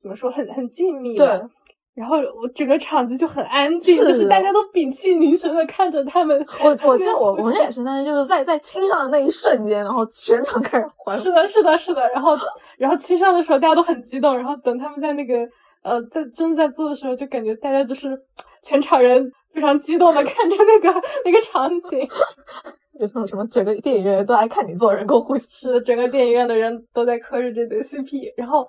[0.00, 1.48] 怎么说，很很静谧的对。
[1.94, 6.46] 然后我整个场子就很安静，是就是大家都屏气凝神的看着他们。
[6.62, 11.32] 我我 记得我我也是，但是就是在在亲上的那一瞬间，然后全场开始欢呼是。
[11.32, 12.08] 的，是的，是的。
[12.10, 12.36] 然后，
[12.78, 14.36] 然后亲上的时候，大家都很激动。
[14.36, 15.46] 然后等他们在那个
[15.82, 18.18] 呃，在真的在做的时候，就感觉大家就是
[18.62, 22.08] 全场人非常激动的 看着那个那个场景。
[22.98, 25.48] 就像什么整个电影院都爱看你做人工呼吸。
[25.66, 28.32] 是的，整个电影院的人都在磕着这对 CP。
[28.36, 28.68] 然后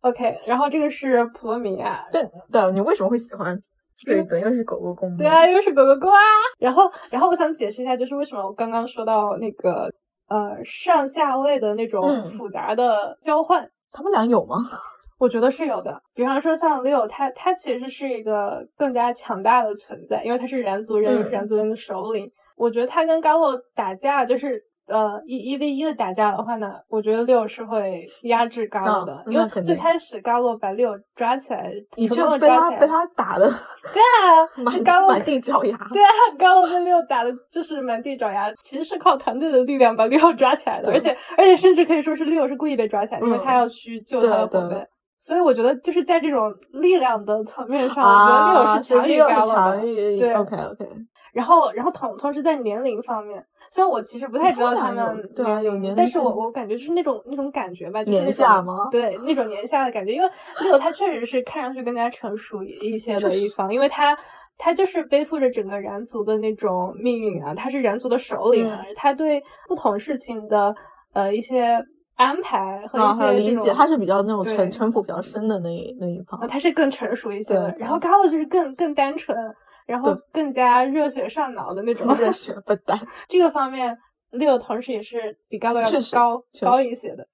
[0.00, 2.06] ，OK，然后这个是普罗米亚。
[2.10, 3.54] 对对，你为什么会喜欢
[3.96, 4.40] 这一对？
[4.40, 5.14] 因为是狗狗公。
[5.18, 6.16] 对啊，又是狗狗狗啊。
[6.58, 9.92] 然后，然后我想解释一下，就是为什么我刚刚说到那个
[10.28, 13.68] 呃上下位的那种嗯复杂的交换。
[13.92, 14.56] 他们俩有吗？
[15.18, 22.30] 我觉得是有的，比方说像 Leo，他他其实是一个更加强大的存在，因为他是燃族人，嗯燃族人的首领。
[22.56, 33.46] 我觉得他跟高洛打架，就是呃一一 v 一的打架的话呢，我觉得 Leo 是会压制高洛的，因为最开始高洛把 Leo 抓起来，你成功的却被他被他打的
[33.92, 34.46] 对啊，
[34.84, 35.76] 满满地找牙。
[35.92, 44.86] 对啊，高洛跟 Leo 打的就是满地找牙，其实是靠团队的力量把 Leo 抓起来的，而且而且甚至可以说是 Leo 是故意被抓起来，因为嗯他要去救他的伙伴。
[45.18, 49.82] 所以我觉得就是在这种力量的层面上，我啊，觉得 Leo 是强于六高洛强的。
[49.82, 50.88] 对 OK OK，
[51.32, 58.88] 然后，然后同同时在年龄方面，虽然我其实不太知道他他们对啊有年龄但是我我感觉就是那种那种感觉吧，就是年下吗？
[58.90, 60.28] 对，那种年下的感觉，因为
[60.60, 64.16] Leo 他确实是看上去更加成熟一些的一方，因为他
[64.58, 70.74] 他就是背负着整个燃族的那种命运啊，他是燃族的首领啊，嗯他对不同事情的
[71.12, 71.78] 呃一些
[72.14, 76.46] 安排和啊，一还有理解，他是比较那种对城城府比较深的那一那一方啊，。
[76.46, 79.36] 他是更成熟一些的，对然后 Galo 就是更更单纯，
[79.86, 82.14] 然后更加热血上脑的那种。
[82.16, 83.96] 热血笨蛋， 这个方面
[84.32, 87.26] ，Leo 同时也是比 Galo 要确实高高一些的。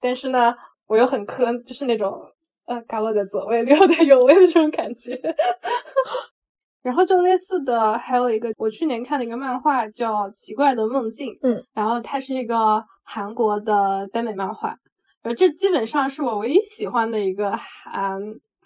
[0.00, 0.54] 但是呢，
[0.86, 2.22] 我又很磕，就是那种
[2.66, 5.20] 呃 Galo 在左位，Leo 在右位的这种感觉。
[6.82, 14.74] 然后就类似的，还有一个我去年看的一个漫画叫《奇怪的梦境》，嗯，然后它是一个韩国的耽美漫画，
[15.22, 18.18] 呃，这基本上是我唯一喜欢的一个韩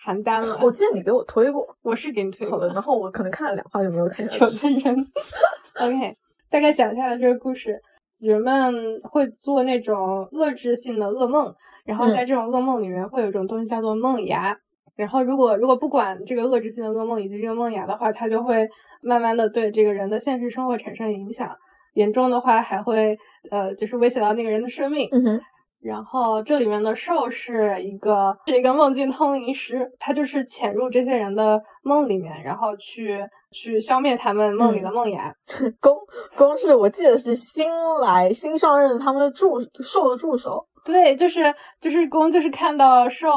[0.05, 0.59] 韩单了。
[0.63, 1.67] 我记得你给我推过。
[1.83, 4.75] 我是给你推好的，过的，然后我可能看了两话就没有看下有去。
[4.75, 5.07] 的人。
[5.81, 6.17] OK，
[6.51, 7.81] 大概讲一下这个故事。
[8.21, 14.57] 人们会做那种遏制性的噩梦，然后嗯在这种噩梦里面会有一种东西叫做梦牙。
[14.97, 18.69] 然后如果如果不管这个遏制性的噩梦以及这个梦牙的话，它就会
[19.03, 21.55] 慢慢的对这个人的现实生活产生影响。
[21.95, 23.17] 严重的话还会
[23.51, 25.09] 呃，就是威胁到那个人的生命。
[25.13, 25.41] 嗯哼，
[25.85, 33.21] 然后这里面的兽是一个是一个梦境通灵师，他就是潜入这些人的梦里面，然后去
[33.53, 35.19] 去消灭他们梦里的梦魇。
[35.81, 35.95] 公
[36.35, 37.69] 公是我记得是新
[38.03, 40.65] 来新上任他们的助兽的助手。
[40.87, 43.29] 对，就是就是公就是看到兽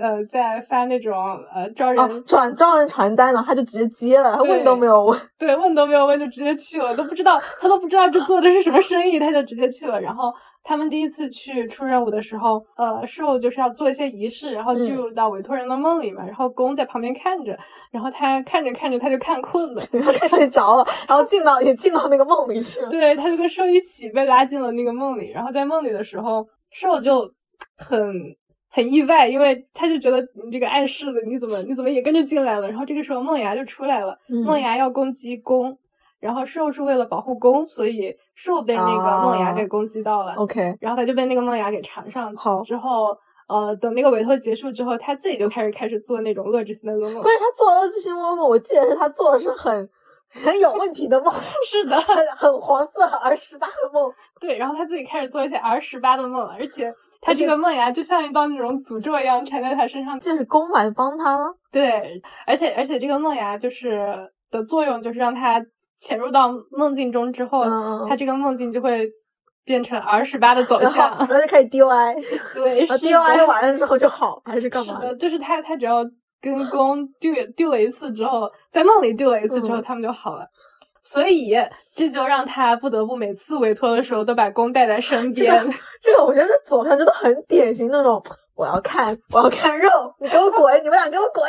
[0.00, 1.14] 呃在发那种
[1.54, 5.20] 呃招人、哦，转招人传单了，他就直接接了，他问都没有问。
[5.38, 10.00] 对问都没有问就直接去了，都不知道他都不知道这做的是什么生意，他就直接去了。
[10.00, 10.32] 然后
[10.68, 17.56] 他们第一次去出任务的时候，呃，兽就是要做一些仪式，然后进嗯入到委托人的梦里嘛，然后公在旁边看着，
[17.92, 22.90] 然后他看着看着他就看困了， 他看睡着了，然后进到也进到那个梦里去了。
[22.90, 27.30] 对，他就跟兽一起被拉进了那个梦里，然后在梦里的时候，兽就
[27.76, 28.12] 很
[28.68, 32.68] 很意外，因为他就觉得你这个碍事的，你怎么你怎么也跟着进来了？
[32.68, 35.78] 然后这个时候梦牙就出来了，嗯梦牙要攻击公，
[36.26, 43.16] 然后兽是为了保护公，所以兽被那个梦牙啊给攻击到了，OK，然后他就被那个梦牙给缠上好之后。
[43.48, 47.22] 呃，等那个委托结束之后，他自己就开始开始做那种遏制性的噩梦。
[47.22, 49.88] 关键他做遏制性噩梦，我记得是他做的是很
[50.44, 51.32] 很有问题的梦，
[51.64, 54.12] 是的，很很黄色儿十八的梦。
[54.40, 60.18] 对，然后他自己开始做一些 R 十八的梦，而且他这个梦牙就像一道那种诅咒一样缠在他身上。
[60.18, 61.54] 这是公来帮他吗？
[61.70, 65.64] 对，而且而且这个梦牙就是的作用就是让他
[65.98, 69.08] 潜入到梦境中之后，嗯他这个梦境就会
[69.64, 71.16] 变成 R 十八的走向。
[71.18, 72.14] 然后就开始 DOI，
[72.54, 75.00] 对，然后是 DOI 的，完了之后就好，还是干嘛？
[75.18, 76.04] 就是他他只要
[76.40, 80.46] 跟公丢丢了一次之后，在梦里丢了一次之后，嗯他们就好了。
[81.02, 81.54] 所以
[81.94, 85.64] 这就让他不得不每次委托的时候都把公带在身这边。
[85.64, 88.20] 个 这个我觉得走向真的很典型那种，
[88.56, 91.44] 我要看我要看肉，你给我滚，你们俩给我滚。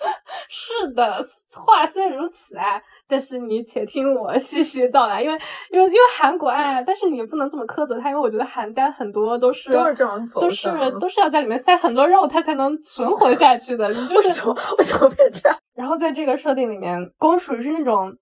[0.48, 1.24] 是的，
[1.64, 5.38] 话虽如此啊，但是你且听我细细道来，因为
[5.70, 13.88] 因为因为韩国爱，但是你也不能这么苛责他，因为我觉得韩单很多都是都是这样走都是都是要在里面塞很多肉，它才能存活下去的。
[13.88, 15.58] 你就是为什么为什么变这样？
[15.74, 18.12] 然后在这个设定里面，公属于是那种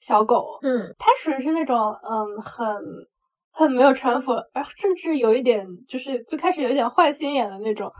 [0.00, 2.66] 小狗，嗯，它属于是那种嗯很
[3.52, 7.92] 很没有城府，呃甚至有一点就是最开始有一点坏心眼的那种，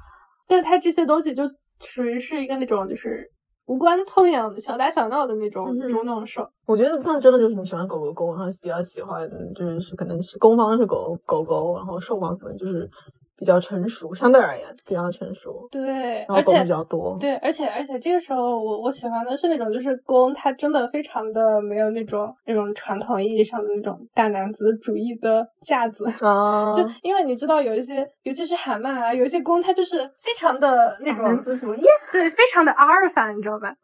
[0.47, 1.43] 但是它这些东西就
[1.81, 3.31] 属于是一个那种就是
[3.67, 6.49] 无关痛痒的小打小闹的那种嗯哼捉弄兽。
[6.67, 12.89] 我觉得那真的就是你喜欢狗狗狗，然后比较喜欢就是可能是攻方是狗狗狗，然后受方可能就是
[13.37, 15.83] 比较成熟，相对而言比较成熟，对，
[16.27, 17.17] 然后而且狗比较多。
[17.21, 26.07] 对，而且而且这个时候我我喜欢的是那种就是公，他真的非常的没有那种那种传统意义上的那种大男子主义的架子。
[26.25, 33.75] 啊，就因为你知道有一些，尤其是韩漫啊，有一些攻他就是非常的那种男子主义， 对，非常的阿尔法，你知道吧？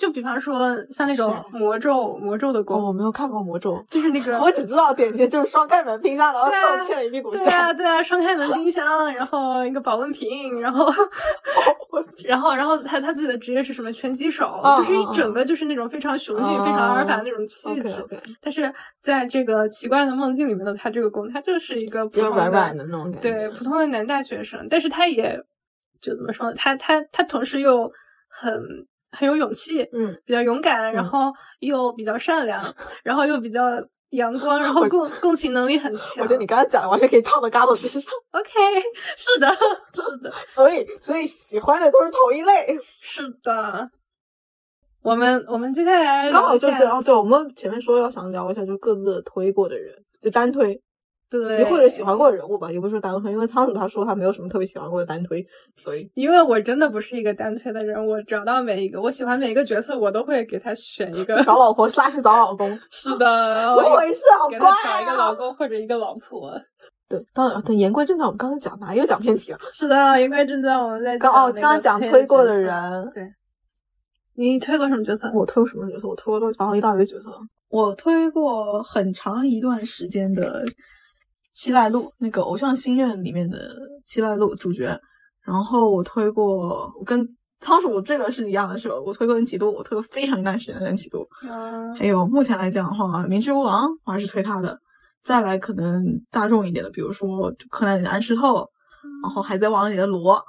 [0.00, 7.46] 就比方说像那种魔咒魔咒的哦，攻，我没有看过魔咒，就是那个 我只知道典型就是双开门冰箱，然后对啊受欠了一屁股对。
[7.46, 10.86] 啊对啊，双开门冰箱，然后一个保温瓶，然后
[12.24, 18.06] 然后然后他他自己的职业是什么拳击手，嗯就是一嗯整个就是那种非常雄性、非常阿尔法的那种气质。
[18.40, 23.20] 但是在这个奇怪的梦境里面的他这个攻，他就是一个普比较通软软的那种感觉。
[23.20, 25.38] 对，普通的男大学生，但是他也
[26.00, 26.54] 就怎么说呢？
[26.56, 27.90] 他他他同时又
[28.28, 28.52] 很
[29.12, 33.60] 很有勇气，嗯，比较勇敢，然嗯后又比较善良， 然后又比较
[34.10, 36.22] 阳光，然后共共情能力很强。
[36.22, 38.50] 我觉得你刚才讲的完全可以套到嘎斗身上，OK，
[39.16, 39.48] 是的，
[39.94, 42.78] 是的， 所以所以喜欢的都是同一类。
[43.00, 43.90] 是的。
[45.02, 50.78] 我们我们接下来刚好就这样，对，我们前面说要想聊一下，就各自推过的人，就单推，
[51.30, 61.40] 对，你或者喜欢过的人物吧，也不是说单推，因为仓鼠他说他没有什么特别喜欢过的单推，所以因为我真的不是一个单推的人，我找到每一个我喜欢每一个角色，我都会给他选一个。
[61.44, 64.22] 找老婆 slash 找老公， 是的，怎么回事？
[64.40, 65.16] 好给乖他找一个啊！
[65.16, 66.52] 老公或者一个老婆。
[67.08, 69.58] 对，当然，但言归正传，我们刚才讲哪又讲偏题了？
[69.72, 73.24] 是的，言归正传，我们在刚哦，刚刚讲推过的人，对，
[74.34, 75.30] 你推过什么角色？
[75.32, 76.08] 我推过什么角色？
[76.08, 77.30] 我推过反正一大堆角色。
[77.68, 80.64] 我推过很长一段时间的
[81.60, 83.58] 七濑路，那个《偶像心愿》里面的
[84.06, 84.98] 七濑路主角。
[85.44, 87.28] 然后我推过，我跟
[87.60, 88.94] 仓鼠这个是一样的，是吧？
[88.98, 91.28] 我推过恩启度，我推过非常一段时间的恩启都。
[91.46, 91.94] 嗯。
[91.96, 94.78] 还有目前来讲的话，明智无郎我还是推他的。
[95.22, 98.66] 再来可能大众一点的，比如说柯南里的安室透，
[99.22, 100.42] 然后海贼王里的罗。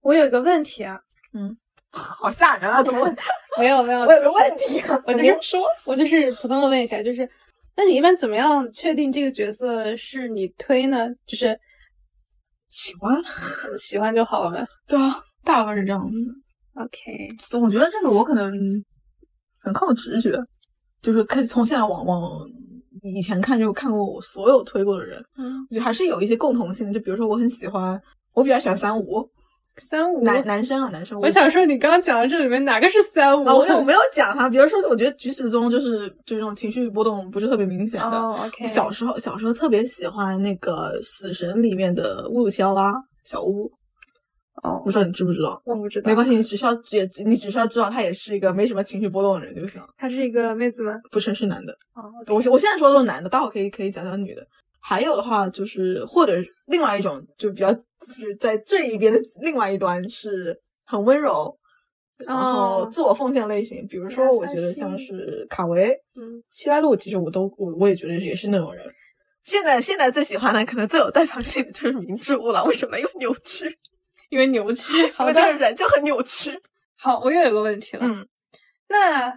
[0.00, 0.98] 我有一个问题啊，
[1.32, 1.56] 嗯，
[1.92, 2.82] 好吓人啊！
[2.82, 3.06] 怎么？
[3.60, 7.28] 没有没有，我有个问题，我就是说，我就是普通的问一下，就是
[7.82, 11.08] 那你一般怎么样确定这个角色是你推呢？
[11.26, 11.58] 就是
[12.68, 13.16] 喜欢，
[13.80, 14.66] 喜欢就好了呗。
[14.86, 15.10] 对啊，
[15.44, 16.14] 大部分是这样子。
[16.74, 17.00] OK，
[17.48, 18.52] 总觉得这个我可能
[19.60, 20.30] 很靠直觉，
[21.00, 22.20] 就是可以从现在往往。
[23.02, 26.92] 以前看就看过我所有推过的人，嗯，我觉得还是有一些共同性的。
[26.92, 27.98] 就比如说，我很喜欢，
[28.34, 29.26] 我比较喜欢三五，
[29.80, 31.18] 三五男男生啊，男生。
[31.20, 33.44] 我想说，你刚刚讲的这里面哪个是三五？
[33.48, 34.48] 啊我有没有讲他？
[34.48, 38.66] 比如说，我觉得菊池中就是就是那种情绪波动不是特别明显的。
[38.66, 42.92] 小时候小时候特别喜欢那个死神里面的乌鲁奇奥拉
[43.24, 43.70] 小乌。
[44.62, 45.58] 哦，不知道你知不知道？
[45.64, 49.80] 我不知道，没关系，你只需要也你只需要知道，他也是一个没什么情绪波动的人就行。
[49.96, 50.92] 他是一个妹子吗？
[51.10, 51.72] 不是，是男的。
[51.94, 54.46] 哦，我我现在说的都是男的，待会可以可以讲讲女的。
[54.80, 56.34] 还有的话就是，或者
[56.66, 61.56] 另外一种就比较就是在这一边的另外一端是很温柔，
[62.26, 63.86] 然后自我奉献类型。
[63.86, 68.84] 比如说，我觉得像是卡维，嗯，七濑路，其实我都我我也觉得也是那种人。
[69.42, 72.64] 现在现在最喜欢的，可能最有代表性的就是明治物了。
[72.64, 73.78] 为什么又扭曲？
[74.28, 76.50] 因为扭曲，我这个人就很扭曲。
[76.96, 78.06] 好，我又有个问题了。
[78.06, 78.26] 嗯，
[78.88, 79.32] 那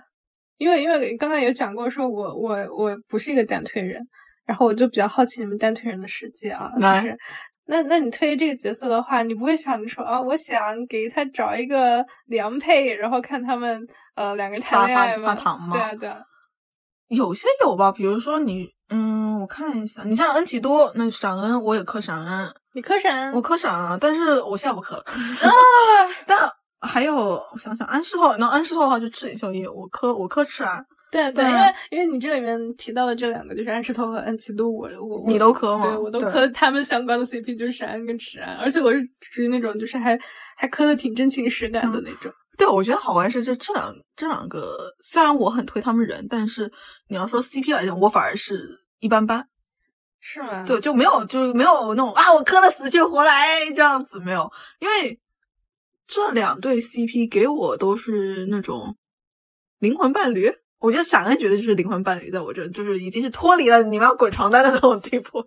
[0.57, 4.07] 因为因为刚刚有讲过，说我我我不是一个单推人，
[4.45, 6.69] 然后我就比较好奇你们单推人的世界啊。
[6.75, 7.17] 就是
[7.65, 13.81] 那那你推这个角色的话，你不会想着说啊，我想给他找一个良配，然后看他们
[14.15, 15.33] 呃两个人谈恋爱吗？
[15.71, 16.17] 对啊对啊，
[17.07, 22.53] 有些有吧，比如说你嗯，我看一下，你像恩奇多，那闪恩我也磕闪恩。
[22.75, 25.03] 你磕闪，我磕闪啊，但是我现在不磕了。
[25.03, 25.49] 啊，
[26.27, 26.51] 但
[26.81, 30.83] 还有，我想想，安室透，那安室透的话就赤井秀一，我磕我磕赤安。
[31.13, 35.85] 对对，因为因为你这里面提到的这两个就是安室透和安琪都，我我你都磕吗？
[35.85, 40.19] 对，我都磕他们相关的 CP，就是闪安跟池安，而且我是属于那种就是还
[40.57, 42.33] 还磕的挺真情实感的那种。
[42.57, 46.71] 对，我觉得好玩是就这两这两个，虽然我很推他们人，但是
[47.07, 49.47] 你要说 CP 来讲，我反而是一般般。
[50.19, 50.63] 是吗？
[50.65, 55.19] 对，就没有，就没有那种啊，我磕的死去活来这样子没有，因为
[56.07, 58.95] 这两对 CP 给我都是那种
[59.77, 60.49] 灵魂伴侣。
[60.83, 65.41] 我觉得闪恩觉得就是灵魂伴侣，在我这就是已经是脱离了你们要滚床单的那种地步，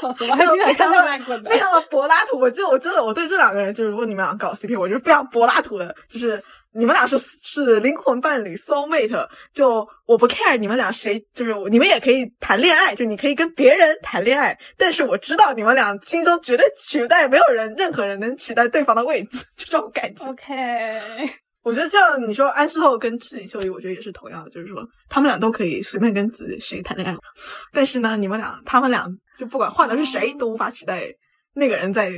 [0.00, 0.30] 笑死我！
[0.30, 2.38] 还非常的非常的柏拉图。
[2.38, 6.40] 我就我真的我对这两个人，就是如果你们俩搞 CP，我就是非常柏拉图的，就是。
[6.70, 20.28] 你们俩是是灵魂伴侣，soul mate，就我不 care 你们俩谁，就是你们也可以谈恋爱，就你可以跟别人谈恋爱，但是我知道你们俩心中绝对取代没有人，任何人能取代对方的位置，就这种感觉。
[20.28, 21.00] OK，
[21.62, 27.16] 我觉得像你说安室透跟赤井秀一，我觉得也是同样的，就是说他们俩都可以随便跟自己谁谈恋爱，
[27.72, 31.02] 但是呢，你们俩他们俩就不管换的是谁，都无法取代
[31.54, 32.10] 那个人在。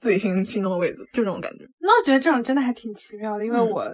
[0.00, 1.64] 自己心心中的位置，就这种感觉。
[1.78, 3.86] 那我觉得这种真的还挺奇妙的，因为我，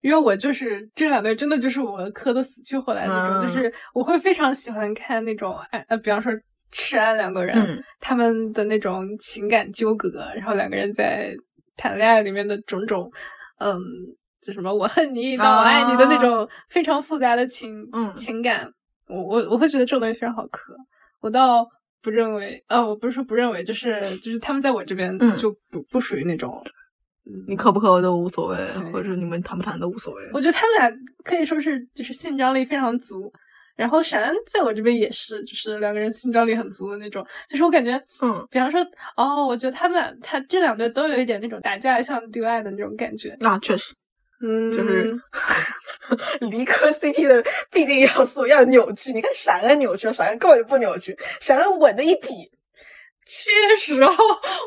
[0.00, 6.32] 因为我就是这两对，真的就是我磕的死去活来那种，就是我会非常喜欢看那种，呃，比方说
[6.72, 11.32] 赤安两个人，他们的那种情感纠葛，然后两个人在
[11.76, 13.08] 谈恋爱里面的种种，
[13.60, 13.78] 嗯，
[14.44, 17.72] 就什么我恨你到我爱你的那种非常复杂的情
[18.16, 18.70] 情感，
[19.08, 20.74] 我我我会觉得这种东西非常好磕，
[21.20, 21.66] 我倒。
[22.04, 26.62] 不认为啊，我不是说不认为，就是就是他们在我这边就不不属于那种，
[27.48, 28.58] 你磕不磕都无所谓，
[28.92, 30.22] 或者你们谈不谈都无所谓。
[30.34, 30.92] 我觉得他们俩
[31.24, 33.32] 可以说是就是性张力非常足，
[33.74, 37.26] 然后闪恩在我这边也是，就是两个人性张力很足的那种。
[37.48, 43.34] 就是我感觉，嗯，比方说，哦，我觉得他们俩他这两对都有一点那种打架像对爱的那种感觉。
[43.40, 43.94] 那确实。
[44.46, 45.18] 嗯，就是
[46.40, 49.12] 离科 CP 的必定要素要扭曲。
[49.12, 52.28] 你看闪恩扭曲了，闪恩根本就不扭曲，闪恩稳的一笔。
[53.26, 54.14] 确实哦，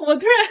[0.02, 0.48] 我突然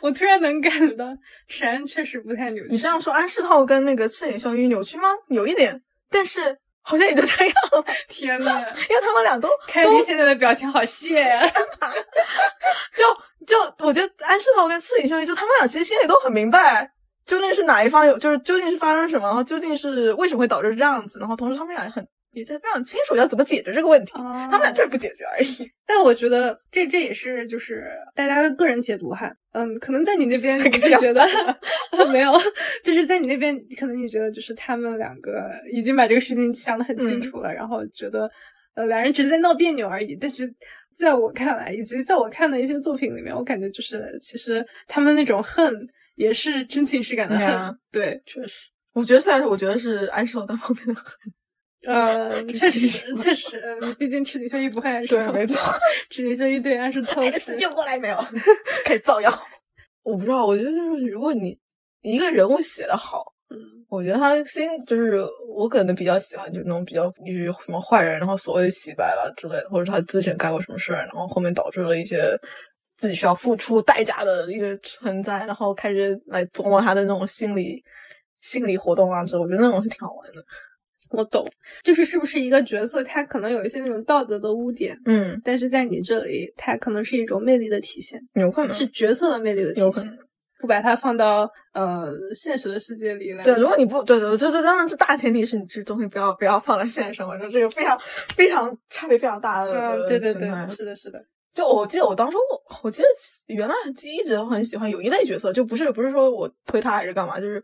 [0.00, 1.04] 我突然能感觉到
[1.46, 2.70] 闪恩确实不太扭曲。
[2.70, 5.08] 你这样说，安室透跟那个赤井秀一扭曲吗？
[5.28, 5.78] 有一点，
[6.10, 7.54] 但是好像也就这样。
[8.08, 11.46] 天呐，因为他们俩都凯莉现在的表情好谢呀。
[12.96, 13.04] 就
[13.46, 16.90] 就我觉得安室透跟赤井秀一，就他们俩其实心里都很明白。
[17.30, 18.18] 究竟是哪一方有？
[18.18, 19.28] 就是究竟是发生什么？
[19.28, 21.20] 然后究竟是为什么会导致这样子？
[21.20, 25.70] 然后同时他们俩很也在非常清楚要怎么解决这个问题，他他们俩就是不解决而已。
[25.86, 31.24] 但我觉得这这也是就是大家的个人解读哈，嗯，可能在你那边你就觉得
[32.12, 32.32] 没有，
[32.82, 38.28] 就是在你那边可能你觉得就是他们两个已经把这个事情想得很清楚了，然后觉得
[38.74, 40.16] 呃两人只是在闹别扭而已。
[40.20, 40.52] 但是
[40.96, 45.72] 在我看来，以及在我看的一些作品里面，我感觉就是其实他们的那种恨
[46.20, 47.48] 也是真情实感的恨，
[47.90, 51.04] 对，确实，我觉得虽然我觉得是安寿单方面的恨。
[51.86, 52.78] 呃，确实
[53.16, 53.58] 确实，
[53.98, 55.56] 毕竟赤井秀一不会暗示对，没错，
[56.10, 58.16] 赤井秀一对暗示透死救过来没有？
[58.84, 59.32] 可以造谣。
[60.02, 61.58] 我不知道，我觉得就是如果你
[62.02, 63.56] 一个人物写的好，嗯，
[63.88, 72.38] 我觉得他心就是我可能比较喜欢，就是那种比较就是什么坏人，然后所谓的洗白了之类的，或者他之前干过什么事儿，然后后面导致了一些
[73.00, 77.82] 自己需要付出代价的一个存在，然后开始来琢磨他的那种心理
[78.42, 80.44] 心理活动啊之类，我觉得那种是挺好玩的。
[81.08, 81.44] 我懂，
[81.82, 90.18] 就是是不是一个角色，他可能有一些那种道德的污点，嗯，但是在你这里，他可能是一种魅力的体现，有可能是角色的魅力的体现，
[90.60, 93.42] 不把它放到呃现实的世界里来。
[93.42, 97.98] 对，如果你不对对，这这当然是大前提是你这东西不要不要放在现实生活中，这个非常
[98.36, 100.06] 非常差别非常大的。
[100.06, 101.18] 对对对，是的，是的。
[101.52, 103.08] 就我记得我当初我我记得
[103.54, 107.62] 原来一直都很喜欢有一类角色，就不是不是说我推他还是干嘛，就是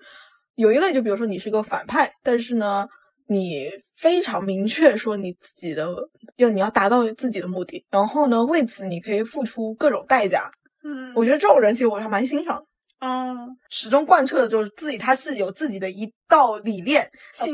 [0.55, 2.87] 有一类，就比如说你是个反派，但是呢。
[3.29, 5.93] 你非常明确说你自己的
[6.37, 10.49] 要你要达到自己的目的，然后呢，为此你可以付出各种代价。
[10.85, 12.65] 嗯，我觉得这种人其实我还蛮欣赏。
[13.01, 13.37] 嗯，
[13.71, 17.09] 始终贯彻的就是自己，他是有自己的一道理念，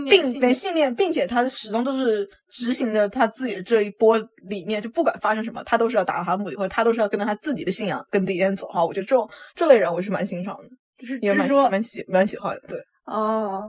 [0.09, 4.19] 并没信念，并且他始终都是执行着他自己的这一波
[4.49, 8.69] 理念，就不管发生什么，他都是要达到他的目的，或者他都是要跟着他自己的信仰跟理念走。
[8.69, 10.69] 哈，我觉得这种这类人我是蛮欣赏的，
[10.99, 12.63] 就是也蛮蛮喜蛮喜欢的。
[12.69, 13.69] 对，哦。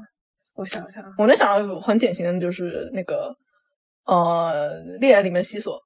[0.56, 3.36] 我想想，我能想到很典型的就是那个，
[4.06, 5.82] 呃，猎人里面西索，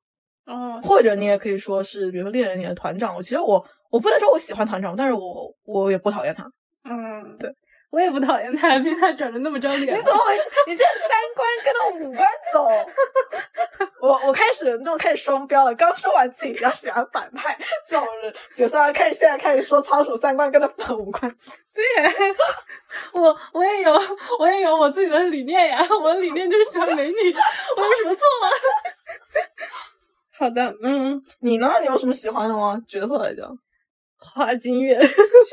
[0.46, 3.16] 哦，或者你也可以说是，比如说猎人里的团长。
[3.16, 6.44] 我其实我我不能说我喜欢团长，但是我我也不讨厌他。
[6.90, 7.54] 嗯，对。
[7.90, 9.98] 我也不讨厌他，毕竟他长得那么 张脸。
[9.98, 10.44] 你怎么回事？
[10.68, 12.68] 你这三观跟着五官走。
[14.04, 15.74] 我我开始那种开始双标了。
[15.74, 17.58] 刚说完自己比较喜欢反派
[17.88, 18.06] 这种
[18.54, 21.54] 角色，开始现在开始说仓鼠三观跟着反五官走。
[21.74, 21.84] 对，
[23.14, 23.98] 我我也有
[24.38, 25.82] 我也有我自己的理念呀。
[26.02, 27.14] 我的理念就是喜欢美女，
[27.78, 28.50] 我有什么错吗？
[30.38, 31.72] 好的，嗯，你呢？
[31.80, 32.78] 你有什么喜欢的吗？
[32.86, 33.58] 角色来讲，
[34.18, 34.99] 花金月，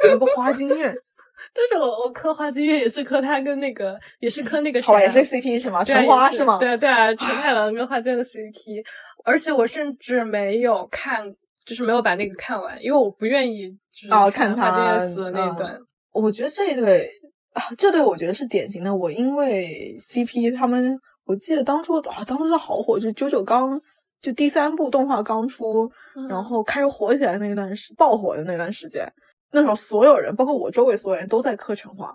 [0.03, 0.95] 选个花金月。
[1.53, 5.85] 但是我我磕花金月也是磕他跟那个也是磕那个好也是 CP 是吗？
[5.85, 6.59] 陈花是吗？
[6.59, 8.85] 对对啊， 陈太郎跟花娟的 CP，
[9.25, 11.23] 而且我甚至没有看，
[11.65, 15.79] 就是没有把那个看完，因为我不愿意就是看花金月死的那一段。
[16.13, 17.09] 我觉得这一对
[17.53, 18.95] 啊， 这对我觉得是典型的。
[18.95, 23.81] 我因为 CP 他们，我记得当初啊，当初是好火，就是九九刚
[24.25, 25.93] 就第三部动画刚出，
[26.31, 29.07] 然后开始火起来那段时爆火的那段时间。
[29.53, 32.11] 那时候所有人，包括我周围所有人都在磕陈华，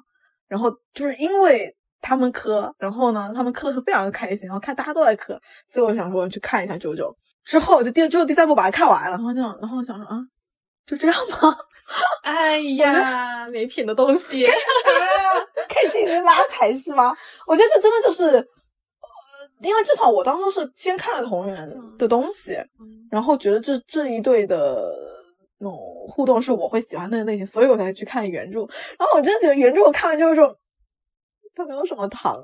[0.48, 7.16] 然后就是因为他们磕，然后呢，他们磕的时候非常的开心，然后看大家都在磕，所以我想说去看一下九九。
[7.46, 10.18] 之后就第只有第三部把它看完了，然后这样，然后想说啊，
[10.88, 11.56] 就这样吗？
[12.24, 14.44] 哎呀，没品的东西，
[15.70, 17.16] 可以进行拉踩是吗？
[17.46, 18.44] 我觉得这真的就是，呃，
[19.62, 22.58] 因为至少我当初是先看了同人的东西，
[23.12, 24.92] 然后觉得这这一对的。
[25.62, 28.60] 那种互动是我会喜欢的类型，所以我才去看原著。
[28.98, 30.56] 然后我真的觉得原著我看完就是说，
[31.54, 32.42] 他没有什么糖，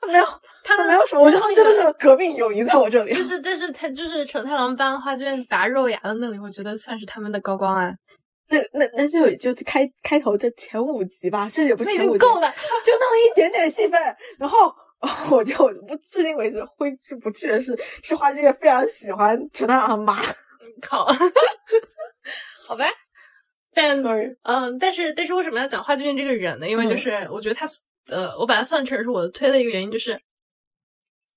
[0.00, 0.24] 他没有，
[0.64, 1.22] 他没有什么。
[1.22, 3.12] 我觉得他们真的是革命友谊在我这里。
[3.14, 7.94] 但是，但是他就是纯太郎班花卷拔肉芽的那里，我觉得算是他们的高光啊。
[8.48, 12.50] 那那那就就开开头这前五集吧，这也不前五集，够了，
[12.84, 14.00] 就那么一点点戏份。
[14.40, 14.74] 然后
[15.30, 15.54] 我就
[15.86, 20.22] 不至今为止挥之不去的是，是花卷非常喜欢陈太郎的妈。
[20.80, 21.06] 靠。
[22.66, 22.86] 好吧，
[23.74, 24.02] 但
[24.42, 26.66] 嗯，但是但是为什么要讲花卷这个人呢？
[26.66, 27.66] 因为就是我觉得他
[28.06, 30.18] 呃，我把他算成是我的推的一个原因，就是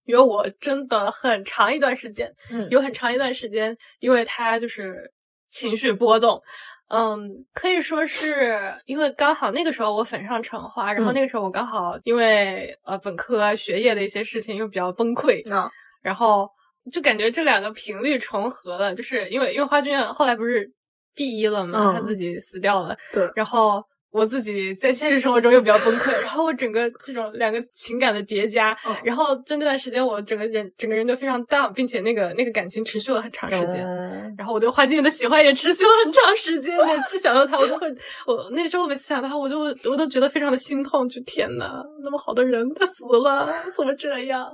[0.05, 5.11] 因为我真的很长一段时间，嗯，有很长一段时间，因为他就是
[5.49, 6.41] 情绪波动，
[6.87, 15.69] 嗯，可以说是因为刚好那个时候我粉上橙花，然后那个时候我刚好因为呃本科学业的一些事情又比较崩溃，嗯，
[16.01, 16.49] 然后
[16.91, 20.71] 就感觉这两个频率重合了，就是因为因为花卷后来不是。
[21.17, 22.95] 毕一了嘛，他自己死掉了。
[23.11, 33.85] 对，然后我自己在现实生活中又比较崩溃，然后我整个这种两个情感的叠加，嗯然后就那段时间我整个人整个人都非常 down，并且那个那个感情持续了很长时间。
[33.85, 37.87] 嗯然后我对花金鱼的喜欢也持续了很长时间，每次想到他，我都会，
[38.25, 44.47] 我那时候每次想到他，我就我都觉得非常的心痛，就天呐，那么好的人他死了，怎么这样？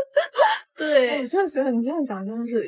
[0.76, 2.66] 对我，确实，你这样讲真的是，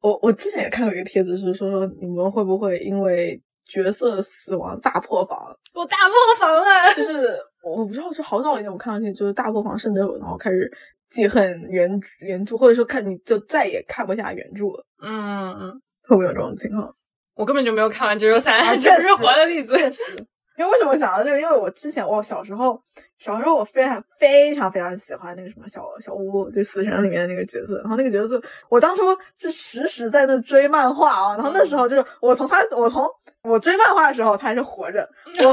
[0.00, 3.38] 我我之前也看过一个帖子，是说说你们会不会因为
[3.70, 5.38] 角色死亡大破防？
[5.72, 6.92] 我大破防了。
[6.94, 10.70] 就是我不知道是好早以前我看到那就是大破防，甚至然后开始
[11.08, 16.92] 记恨原原著，或者说看你就再也看不下原著了，嗯，嗯会不会有这种情况？
[17.36, 19.78] 我根本就没有看完《九九三啊》， 这不是活的例子。
[20.58, 21.40] 因为为什么想到这个？
[21.40, 22.78] 因为我之前我小时候
[23.20, 27.78] 小时候我非常非常非常喜欢那个什么小小屋，就死神里面的那个角色。
[27.82, 29.02] 然后那个角色，我当初
[29.36, 31.36] 是实时在那追漫画啊。
[31.36, 33.06] 然后那时候就是我从他，我从
[33.42, 35.06] 我追漫画的时候他还是活着，
[35.38, 35.52] 我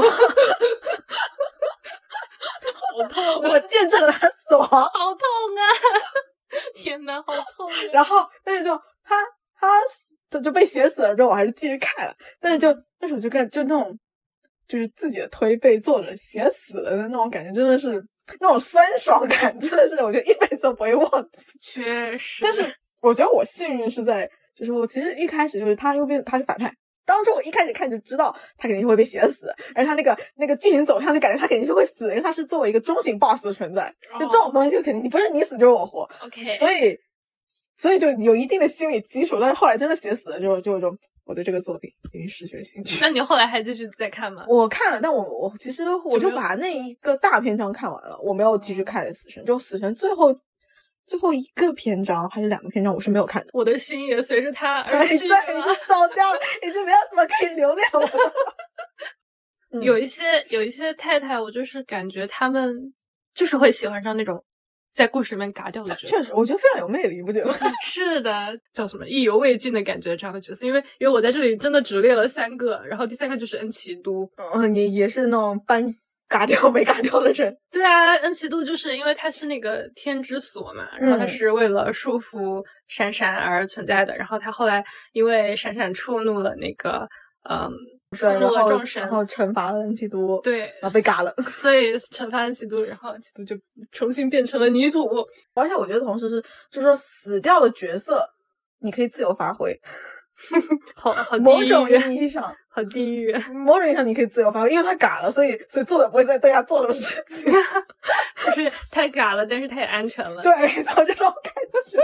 [3.02, 3.50] 好痛啊！
[3.52, 4.64] 我见证了他死亡。
[4.66, 5.20] 好痛
[5.54, 5.62] 啊！
[6.74, 7.74] 天呐，好痛啊！
[7.92, 9.22] 然后但是就他
[9.60, 12.14] 他死就就被写死了之后，我还是继续看了。
[12.40, 13.98] 但是就那时候就看就那种
[14.68, 18.04] 就是自己的推被作者写死了的那种感觉，真的是
[18.38, 21.40] 那种酸爽感， 真的是我觉得一辈子都不会忘记。
[21.60, 22.62] 确实，但是
[23.00, 26.72] 我觉得我幸运是在，就是我其实一开始就是他又变他是反派。
[27.06, 33.90] 当初我一开始看就知道他肯定是会被写死，而他那个那个剧情走向就感觉他肯定是会死，因为他是作为一个中型 BOSS 的存在，
[34.20, 36.94] 就这种东西就肯定你不是你死就是我活，OK，所以
[37.78, 39.38] 所以就有一定的心理基础。
[39.40, 42.98] 但是后来真的写死了之后，就有种我对这个作品已经失去了兴趣。
[43.02, 44.44] 那你后来还继续再看吗？
[44.48, 50.34] 我看了，但我我其实我就把那一个大篇章看完了，我没有继续看死神，就死神最后
[51.06, 53.48] 最后一个篇章还是两个篇章，我是没有看的。
[53.54, 55.36] 我的心也随着他 而对，已经了。
[55.86, 58.08] 走掉了，已经没有什么可以留恋我了。
[59.70, 62.74] 嗯有一些有一些太太，我就是感觉他们
[63.34, 64.42] 就是会喜欢上那种
[64.92, 66.18] 在故事里面嘎掉的角色。
[66.18, 67.54] 确实，我觉得非常有魅力，不觉得吗？
[67.84, 74.28] 是的，叫什么意犹未尽的感觉这样的角色，因为因为我在这里真的只列了三个，然后第三个就是恩奇都。
[74.54, 75.94] 嗯，也也是那种半
[76.28, 77.56] 嘎掉没嘎掉的人。
[77.70, 87.08] 对啊，恩奇都就是因为他是那个天之锁嘛，然后他嗯是为了束缚闪闪而存在的，然后他后来因为闪闪触怒了那个
[87.48, 87.70] 嗯
[88.16, 91.34] 触对，怒然后了众神然，后惩罚了恩奇都，，对，然后被嘎了。
[91.42, 93.54] 所以惩罚恩奇都，然后恩奇都就
[93.92, 95.06] 重新变成了泥土。
[95.54, 96.40] 而且我觉得同时是，
[96.70, 98.26] 就是说死掉的角色，
[98.80, 99.78] 你可以自由发挥，
[100.96, 103.32] 好好地某种，意义上，好地狱。
[103.52, 107.52] 某种意义上你可以自由发挥，因为他嘎了，所以所以作者不会再对他做什么事情。
[108.46, 110.40] 就是太嘎了，但是他也安全了。
[110.42, 111.52] 对，没错，这种感
[111.90, 111.98] 觉。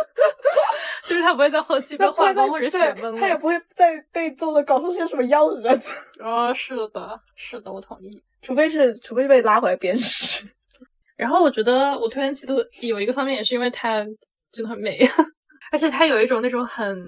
[1.07, 3.37] 就是他不会在后期被他不会再画崩或者写崩对，他也。
[3.37, 5.91] 不会再被做的搞出些什么幺蛾子，
[6.21, 8.23] 哦，是的，是的，我同意。
[8.43, 10.47] 除非是除非被拉回来鞭尸。
[11.17, 14.05] 然后我觉得我推荐奇都有一个方面也是因为它
[14.51, 14.99] 真的很美，
[15.71, 16.99] 而且它有一种那种很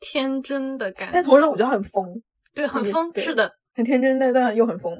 [0.00, 2.04] 天真的感觉，但同时我觉得很疯，
[2.54, 4.92] 对，很疯，是的，很天真，但但又很疯。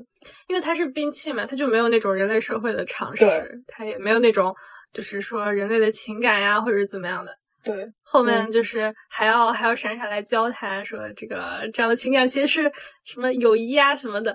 [0.46, 4.54] 因为它是兵器嘛，它就没有那种人类社会的常识对，它也没有那种
[4.92, 7.30] 就是说人类的情感呀，或者是怎么样的。
[7.64, 12.72] 对，后面就是还要还要闪闪来教他说这个这样的情感其实是
[13.04, 14.34] 什么友谊啊什么的，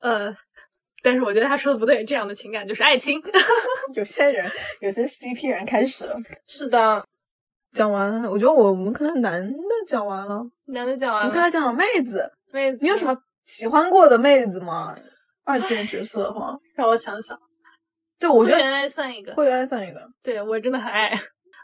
[0.00, 0.32] 呃，
[1.02, 3.20] 但是我觉得他说的不对，这样的情感就是爱情。
[3.94, 4.50] 有些人，
[4.80, 6.14] 有些 CP 人开始了。
[6.46, 7.04] 是的，
[7.72, 14.94] 讲完了，我觉得我们可能男的讲完了，男的讲完了，们刚才讲讲妹子，妹子，你有什么喜欢过的妹子吗？
[15.44, 17.36] 二次元角色的话，让我想想，
[18.20, 20.00] 对我觉得会员爱算一个，会员算一个。
[20.22, 21.10] 对我真的很爱。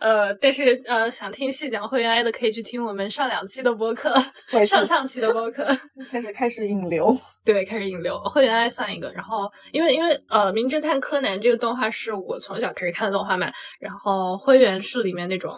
[0.00, 4.12] 呃，但是呃，想听细讲会员爱的可以去听我们上两期的播客，
[4.66, 5.64] 上上期的播客。
[6.10, 7.10] 开始开始引流，
[7.44, 9.12] 对，开始引流，会员爱算一个。
[9.12, 15.54] 然后，因为因为呃，《名侦探柯南》这个动画是我从小开始看的动画嘛，然后灰原是里面那种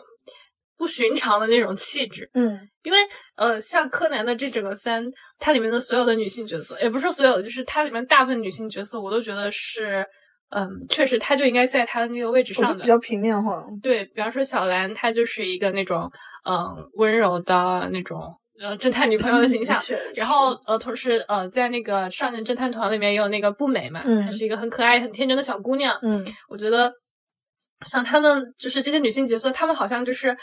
[0.79, 2.31] 不寻常的那种气质。
[2.35, 2.99] 嗯，因为
[3.37, 5.05] 呃，像柯南的这整个番，
[5.39, 10.07] 它里面的所有的女性角色，也不是所有的，就是它里面大部分女性角色，我都觉得是，
[10.51, 12.87] 嗯，确实她就应该在她的那个位置上的比。
[12.87, 13.65] 较平面化。
[13.83, 16.11] 对比方说小兰，她就是一个那种
[16.49, 19.79] 嗯温柔的那种呃侦探女朋友的形 象。
[20.15, 25.99] 然后呃，同时呃，在那个少年侦探团里面也有那个步美嘛，嗯她是一个很可爱、很天真的小姑娘。
[26.03, 26.93] 嗯，我觉得
[27.87, 30.37] 像她们就是这些女性角色，她们好像就是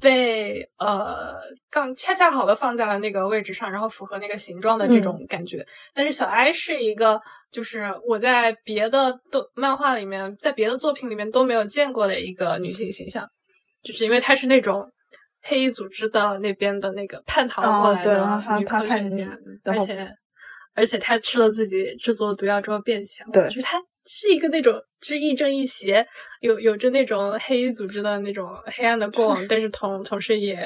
[0.00, 1.34] 被呃
[1.70, 5.66] 刚恰恰好的放在了那个位置上，然后符合那个形状的这种感觉。
[5.94, 7.20] 但是小哀是一个，
[7.50, 13.28] 就是我在别的动漫画里面，在别的作品里面都没有见过的一个女性形象，
[13.82, 14.90] 就是因为她是那种。
[15.40, 20.10] 黑衣组织的那边的那个叛逃过来的女科学家，而且
[20.74, 23.78] 而且她吃了自己制作的毒药之后变小，对就是他
[24.08, 26.04] 是一个那种是亦正亦邪，
[26.40, 30.56] 有有着那种黑衣组织的那种黑暗的过往， 但是同同时也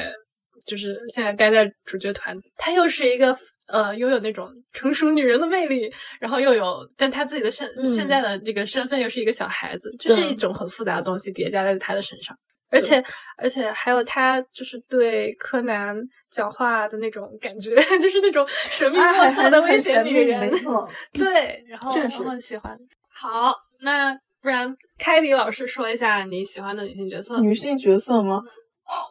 [0.66, 3.36] 就是现在待在主角团，他又是一个。
[3.68, 5.90] 呃，拥有那种成熟女人的魅力，
[6.20, 12.36] 然后又有，但他自己的现、嗯现在的这个身份又是一个小孩子，就是一种很复杂的东西叠加在他的身上，
[12.68, 13.02] 而且
[13.38, 15.96] 而且还有他就是对柯南
[16.30, 20.86] 讲话的那种感觉， 就是那种神秘莫测的危险女人，哎没错。
[21.14, 22.76] 对，然后确实我很喜欢。
[23.22, 27.38] 好，那不然凯迪老师说一下你喜欢的女性角色。
[27.38, 28.42] 女性角色吗？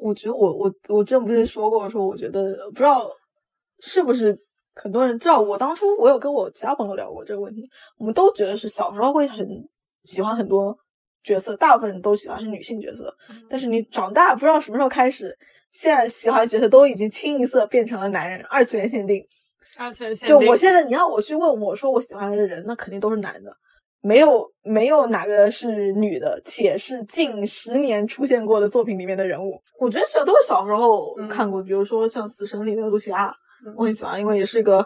[0.02, 3.10] 我觉得我我我之前不是说过，说我觉得不知道
[3.80, 4.38] 是不是
[4.76, 7.64] 很多人知道，我当初我有跟我其他朋友聊过这个问题，
[7.98, 9.48] 我们都觉得是小时候会很
[10.04, 10.78] 喜欢很多
[11.24, 13.16] 角色，大部分人都喜欢是女性角色，
[13.50, 15.34] 但是你长大不知道什么时候开始，
[15.72, 19.26] 现在喜欢的角色都已经清一色变成了男人，二次元限定。
[19.78, 23.56] 二次元限定就我现在，你要我去问我说我喜欢的人，那肯定都是男的，
[24.02, 29.62] 没有没有哪个是女的，且是近十年出现过的作品里面的人物。
[29.80, 33.34] 我觉得小都是小时候嗯看过，比如说像《死神》里面的露西亚，
[33.66, 34.86] 嗯我很喜欢，因为也是一个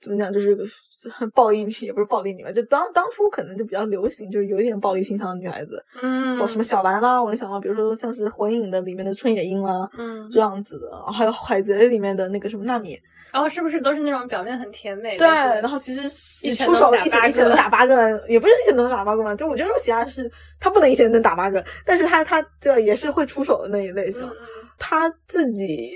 [0.00, 0.64] 怎么讲，就是一个
[1.12, 9.88] 很暴力女，也不是暴力女吧，就当当初可能就比较流行，就是有一点暴力倾向的女孩子，嗯哦，什么小兰啦，我能想到，比如说像是《火影》的里面的春野樱啦。
[9.98, 12.96] 嗯，这样子的，还有《海贼》里面的那个什么娜米，
[13.32, 15.16] 然后是不是都是那种表面很甜美？
[15.16, 16.02] 对，然后其实
[16.46, 19.34] 一出手能打一拳一拳能打八个，也不是一拳能打八个嘛。
[19.34, 20.30] 就我觉得露西亚是
[20.60, 24.22] 他不能一拳能打八个，但是他他就也是会出手的那一类型。
[24.24, 24.36] 嗯
[24.78, 25.92] 他自己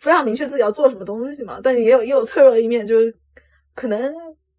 [0.00, 3.14] 非常明确自己要做什么东西嘛，但是也有也有脆弱的一面，就是
[3.74, 4.00] 可能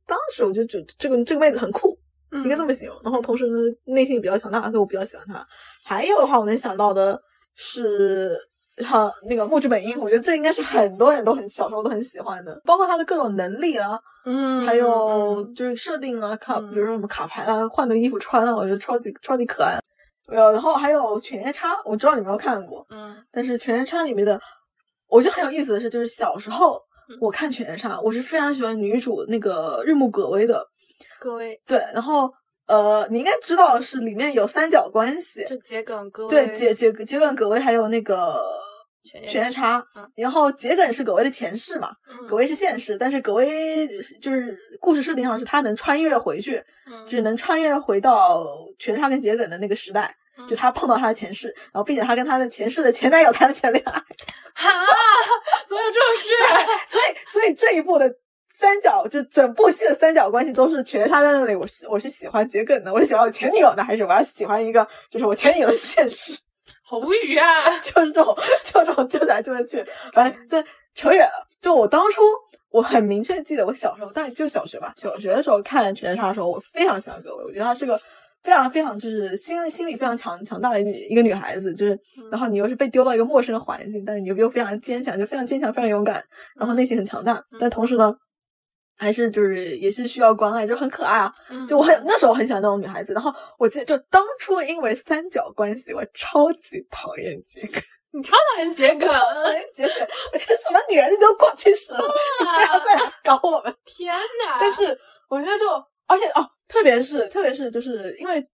[0.07, 1.95] 当时我就觉得这个这个妹子很酷，
[2.31, 2.99] 嗯应该这么形容。
[3.03, 5.45] 然后同时呢，内心也比较强大，所以我比较喜欢她。
[5.85, 7.21] 还有的话，我能想到的
[7.55, 8.35] 是。
[8.83, 14.89] 哈，那个木之本樱，我觉得这应该是很多人都很小时候都很喜欢的，包括他的各种能力啊，嗯，还有
[15.35, 15.55] 嗯。
[15.55, 16.69] 就是设定啊，卡，嗯。
[16.71, 19.79] 比如说什么卡牌啦，换个衣服穿啊，我觉得超级超级可爱。
[20.27, 23.15] 呃，然后还有犬夜叉，我知道你没有看过，嗯。
[23.31, 24.39] 但是犬夜叉里面的，
[25.09, 30.65] 我觉得很有意思的是，就是小时候嗯我看犬夜叉，我是非常喜欢女主那个日暮葛薇的，
[31.19, 32.31] 葛薇对，然后
[32.67, 38.41] 呃，你应该知道是里面有三角关系，就桔梗各位对，桔桔桔梗葛薇还有那个
[39.03, 43.87] 犬夜犬夜叉嗯，然后桔梗是葛薇的前世嘛，嗯葛薇是现世，但是葛薇
[44.21, 48.45] 就是故事设定上是她能穿越回去，嗯就是能穿越回到
[48.77, 53.91] 犬夜叉跟桔梗的那个时代，嗯就她碰到她的前世，然后并且她跟她的前世的前男友谈了前恋爱，
[54.53, 54.69] 哈，
[55.67, 56.29] 怎么有这种事？
[56.87, 58.13] 所以所以这一部的
[58.49, 66.39] 三角就整部戏的三角关系都是犬夜叉在那里，我是我是喜欢桔梗的，我是喜欢我前女友的，还是我要喜欢一个就是我前女友的现世？
[66.91, 67.47] 好无语啊！
[67.79, 68.35] 就是这种，
[68.65, 69.81] 就这种揪来揪去，
[70.11, 70.61] 反正这
[70.93, 71.47] 扯远了。
[71.61, 72.21] 就我当初，
[72.69, 77.97] 我很明确记得我小时候，大概就小学吧，小学的时候看《犬夜叉》的时候，我非常喜欢葛薇，我觉得她是个
[78.43, 81.97] 非常非常就是心心理非常强强大的一一个女孩子，就是
[82.29, 86.21] 然后你又是被丢到一个陌生的环境，但是你又又非常坚强，就非常坚强，非常勇敢，
[86.57, 88.13] 然后内心很强大，但同时呢。
[89.01, 91.33] 还是就是也是需要关爱，就很可爱啊！
[91.49, 97.81] 嗯就我很那时候很喜欢那种女孩子，然后我记得就当初因为三角关系，我超级讨厌杰克，
[98.13, 103.75] 你超讨厌桔梗，讨厌桔梗，我觉得什么女人你都过去式了，你不要再来搞我们。
[103.85, 104.13] 天
[104.45, 104.57] 哪！
[104.59, 104.95] 但是
[105.27, 105.65] 我觉得就，
[106.05, 108.45] 而且哦，特别是特别是就是因为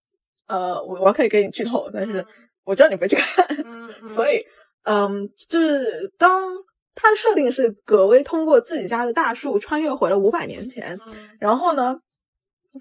[0.48, 2.26] 呃，我我可以给你剧透，但是
[2.64, 3.46] 我知道你不会去看，
[4.16, 4.42] 所以
[4.84, 6.42] 嗯，就是当
[7.00, 11.96] 它的设定是葛薇通过自己家的大树穿越回了五百年前，嗯然后呢，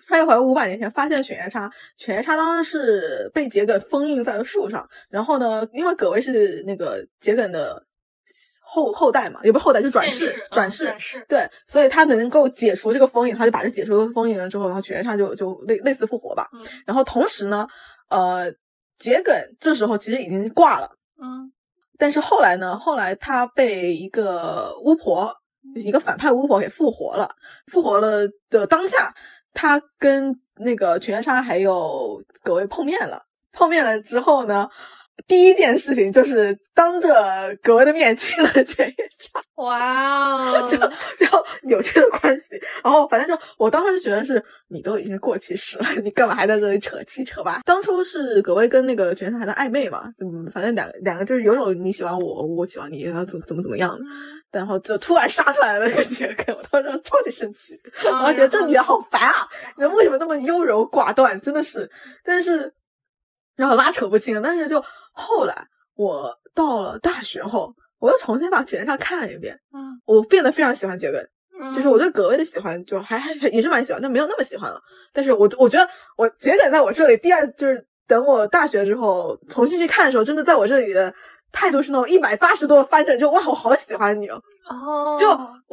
[0.07, 4.89] 穿越回五百年前发现犬夜叉，犬夜叉当时是被桔梗封印在了树上。
[5.11, 7.85] 然后呢，因为葛薇是那个桔梗的
[8.63, 10.87] 后后代嘛，也不是后代，就转世转世。
[10.87, 16.49] 转世，对，所以他能够解除这个封印，他就把这解除封印了之后，然后犬夜叉就就类类似复活吧。
[16.55, 17.69] 嗯然后同时呢，
[18.09, 18.51] 呃，
[18.99, 20.91] 桔梗这时候其实已经挂了。
[21.21, 21.53] 嗯
[21.99, 22.79] 但是后来呢？
[22.79, 25.35] 后来他被一个巫婆，
[25.75, 27.29] 一个反派巫婆给复活了。
[27.67, 29.15] 复活了的当下，
[29.55, 33.23] 他跟那个犬夜叉还有葛薇碰面了。
[33.53, 34.69] 碰面了之后呢，
[35.27, 39.41] 第一件事情就是当着葛薇的面亲了犬夜叉。
[39.57, 42.61] 哇哦，就就有这个关系。
[42.85, 47.61] 然后反正就我当时觉得是你都已经过期时了，你干嘛还在这里扯七扯八？
[47.65, 53.99] 当初是葛薇跟那个全山还在暧昧嘛，嗯，反正两个两个就是有种你喜欢我，我喜欢你，然后怎么怎么怎么样。
[54.53, 59.47] 然后就突然杀出来了那个桔梗，我当时超级生气，然然后觉得这女的好烦啊，
[59.77, 61.39] 人为什么那么优柔寡断？
[61.41, 61.91] 真的是，
[62.25, 62.73] 但是
[63.57, 64.41] 然后拉扯不清。
[64.41, 71.27] 但是就后来我到了大学后，我又重新把《犬夜叉》看了一遍，嗯我变得非常喜欢桔梗。
[71.75, 74.79] 就是我对葛薇的喜欢就还还也是蛮喜欢，但没有那么喜欢了。
[75.11, 81.13] 但是我我觉得我桔梗在我这里第二就是等我大学之后重新去看的时候，真的在我这里的
[81.51, 84.39] 态度是那种一百八十度的翻转，就哇我好喜欢你哦。
[84.69, 85.27] 哦，就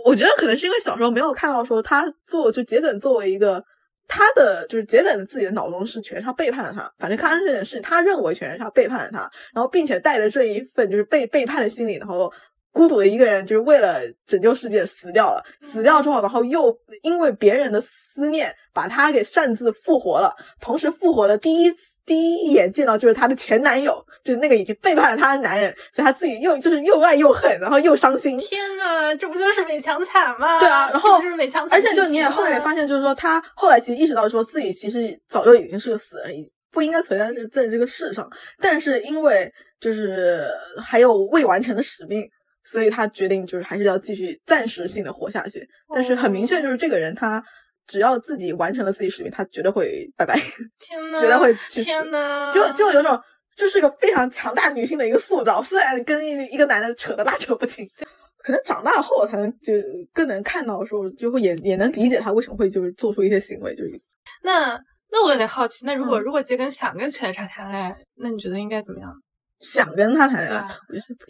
[0.06, 3.62] 我觉得可能是因为小时候没有看到说他做就桔梗作为一个
[4.08, 12.32] 他的就是杰森自己的脑中是全是背叛了他，反正发生这件事，他认为全是他背叛了他，然后并且带着这一份就是被背叛的心理，然后
[12.72, 21.72] 孤独的一个人就是为了拯救世界死掉了，死掉之后，然后又因为别人的思念把他给擅自复活了，同时复活的第一
[22.06, 28.38] 第一眼见到就是她的前男友，就是那个已经背叛了她的男人，所以她自己又就是又爱又恨，然后又伤心。
[28.38, 30.60] 天呐，这不就是美强惨吗？
[30.60, 36.34] 对啊，然后就是美强惨，而且就你也后面也发现，就是说她后来其实意识到说自己其实早就已经是个死人，
[36.72, 38.30] 不应该存在这在这个世上，
[38.60, 40.48] 但是因为就是
[40.82, 42.24] 还有未完成的使命，
[42.64, 45.68] 所以她决定就是还是要继续暂时性的活下去。
[45.94, 47.44] 但是很明确，就是这个人他
[47.88, 50.36] 只要自己完成了自己使命，他绝对会拜拜，
[50.80, 53.20] 天呐，绝对会去死天呐，就就有种。
[53.56, 57.88] 就是一个非常强大女性的一个塑造，虽然跟一一个男的扯得拉扯不清，
[58.40, 59.72] 可能长大后才能就
[60.12, 63.92] 更能看到说，就会也也能理解他为什么会就是做出一些行为，就是
[64.42, 64.72] 那
[65.12, 69.14] 那我有点好奇，那如果、嗯如果杰根想跟犬夜叉谈恋爱，那你觉得应该怎么样？
[69.62, 70.60] 想跟他谈恋爱。
[70.90, 71.24] 我觉得不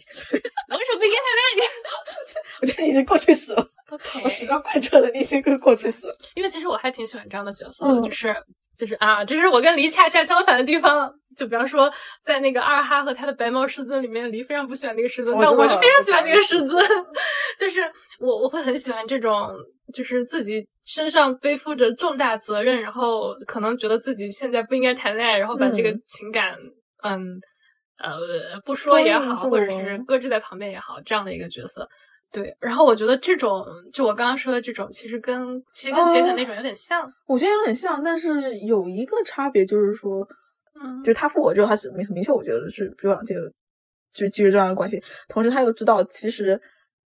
[0.70, 1.28] 该，为什么不应该谈
[1.58, 1.68] 恋
[2.62, 6.06] 我觉得已经过去式了，爱？OK，我始终贯彻的你已经是过去式。
[6.34, 8.34] 因为其实我还挺喜欢这样的角色的，嗯就是
[8.76, 11.12] 就是啊，这是我跟黎恰恰相反的地方。
[11.36, 11.92] 就比方说，
[12.24, 16.76] 在那个二哈和他的白毛狮子里面，黎非常不喜欢那个狮子，但我就非常喜欢那个狮子。
[17.58, 17.80] 就是
[18.20, 19.50] 我我会很喜欢这种，
[19.92, 26.56] 就是自己身上背负着重大责任，然后可能觉得自己现在不应该谈恋爱，然后把这个嗯情感，
[27.02, 27.20] 嗯
[27.98, 28.16] 呃
[28.64, 31.88] 不说也好，或者是搁置在旁边也好，这样的一个角色。
[32.34, 37.08] 对，然后我觉得这种，就我刚刚说的这种，其实跟其实跟桔梗那种有点像。
[37.28, 40.26] 我觉得有点像，但是有一个差别就是说，
[40.82, 43.42] 嗯就是他复活之后，他是明很明确，我觉得是比我想这个
[44.12, 46.60] 就是基于这样的关系，同时他又知道其实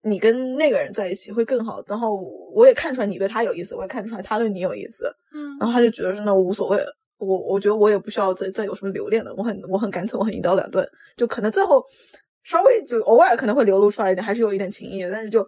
[0.04, 2.16] 你跟那个人在一起会更好，然后
[2.54, 6.96] 我也看出来你对他有意思，我也看出来他对你有意思，嗯然后他就觉得是那无所谓了。
[7.18, 11.82] 我我觉得我也不需要再再有什么留恋了，我很我很干脆，我很一刀两断，就可能最后
[12.46, 15.46] 稍微就偶尔可能会流露出来一点，还是有一点情谊的，但是就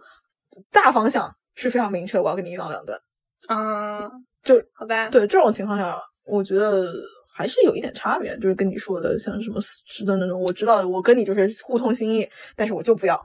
[0.70, 3.00] 大方向是非常明确，我要跟你一刀两断。
[3.46, 4.10] 啊，
[4.42, 6.92] 就好吧，对这种情况下，我觉得
[7.32, 13.24] 还是有一点差别，就是跟你说的像什么是的那种，我知道我跟你就是互通心意，但是我就不要，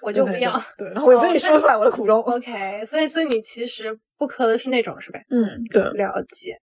[0.00, 0.56] 我就不 要。
[0.56, 2.20] 哦对，然后我也不愿意说出来我的苦衷。
[2.22, 5.26] OK，所以所以你其实不磕的是那种是呗？
[5.30, 6.56] 嗯，对，了解。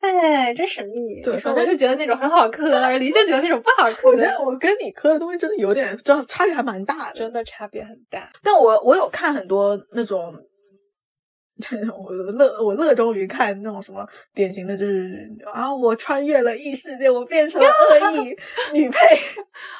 [0.00, 1.20] 哎，真神秘。
[1.22, 2.68] 对我就觉得那种很好磕，
[2.98, 7.18] 黎就觉得那种不好磕我觉得我跟你磕的东西真的有点，这样差别还蛮大的。
[7.18, 8.30] 真的差别很大。
[8.42, 10.32] 但我我有看很多那种，
[11.98, 18.36] 我乐我乐衷于看那种什么典型的，就是啊，我穿越了异世界，我变成了恶意
[18.72, 18.98] 女配，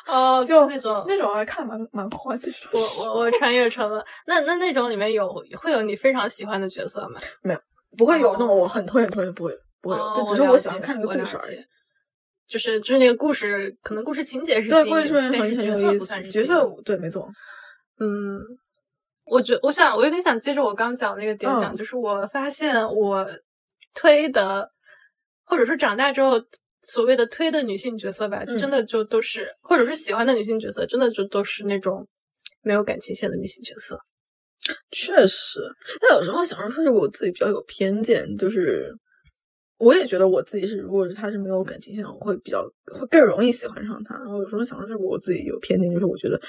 [0.08, 2.50] 哦， 就那种那种还看蛮蛮欢的。
[2.72, 7.20] 我我我穿越成了那那那种里面有会有你非常喜欢的角色吗？
[7.42, 7.60] 没有
[7.96, 11.58] 不会有那种我很推很推的，不会不会有，哦就只是我喜欢看那个故事而已。
[12.46, 17.28] 就是就是那个故事，可能故事情节是对，吸引你，故事很但是角很有意思，色不算是角色对，没错。
[18.00, 18.40] 嗯，
[19.26, 23.26] 我觉我想我有点想接着我刚讲那个点讲，嗯就是我发现我
[23.94, 24.70] 推的，
[25.44, 26.42] 或者说长大之后
[26.84, 32.08] 所谓的推的女性角色吧，嗯真的就都是，或者是喜欢的女性角色，真的就都是那种
[32.62, 34.00] 没有感情线的女性角色。
[34.90, 35.60] 确实，
[36.00, 38.90] 但有时候想说是我自己比较有偏见，就是
[39.78, 42.62] 我也觉得我自己是，如果是他是没有感情线，我会比较
[42.92, 44.16] 会更容易喜欢上他。
[44.16, 46.40] 然后有时候想说是我自己有偏见，就是我觉得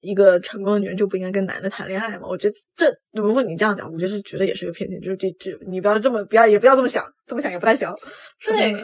[0.00, 2.26] 一个成功的女人就不应该跟男的谈恋爱嘛。
[2.28, 7.88] 我觉得这如果你这样讲，我觉得是觉得也是个偏见，就是这这你不要这么不要也不要这么想，这么想也不太行。
[8.44, 8.74] 对，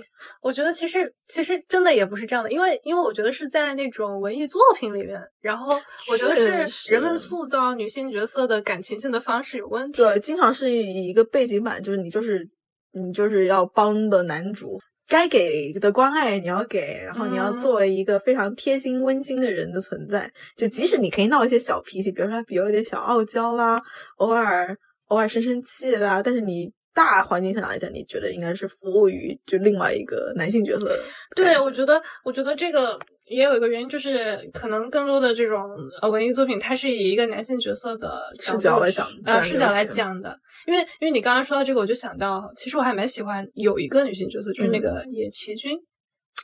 [0.41, 5.75] 我觉得其实其实真的也不是这样的，因为因为我觉得是在那种文艺作品里面，然后
[6.13, 10.01] 我觉得是人们塑造女性角色的感情线的方式有问题。
[10.01, 12.49] 对，经常是以一个背景板，就是你就是
[12.93, 17.59] 你就是要帮的男主，该给的关爱你要给，然后你要嗯。
[17.59, 20.31] 作为一个非常贴心温馨的人的存在。
[20.57, 23.83] 就即使你可以闹一些小脾气，比如说他比如有点小傲娇啦，
[24.17, 24.77] 偶尔
[25.09, 30.99] 偶尔生生气啦，但是你大环境上来讲，你觉得应该是服务于就另外一个男性角色
[31.37, 32.99] 对，我觉得，我觉得这个
[33.29, 35.63] 也有一个原因，就是可能更多的这种
[36.01, 40.39] 呃文艺作品，它是以一个男性角色的视角来讲呃视角来讲的。
[40.67, 45.79] 因为因为你刚刚说到这个，我就想到，其实我还蛮喜欢有一个女性角色，就是那嗯个野崎君。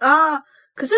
[0.01, 0.41] 啊。
[0.75, 0.95] 可是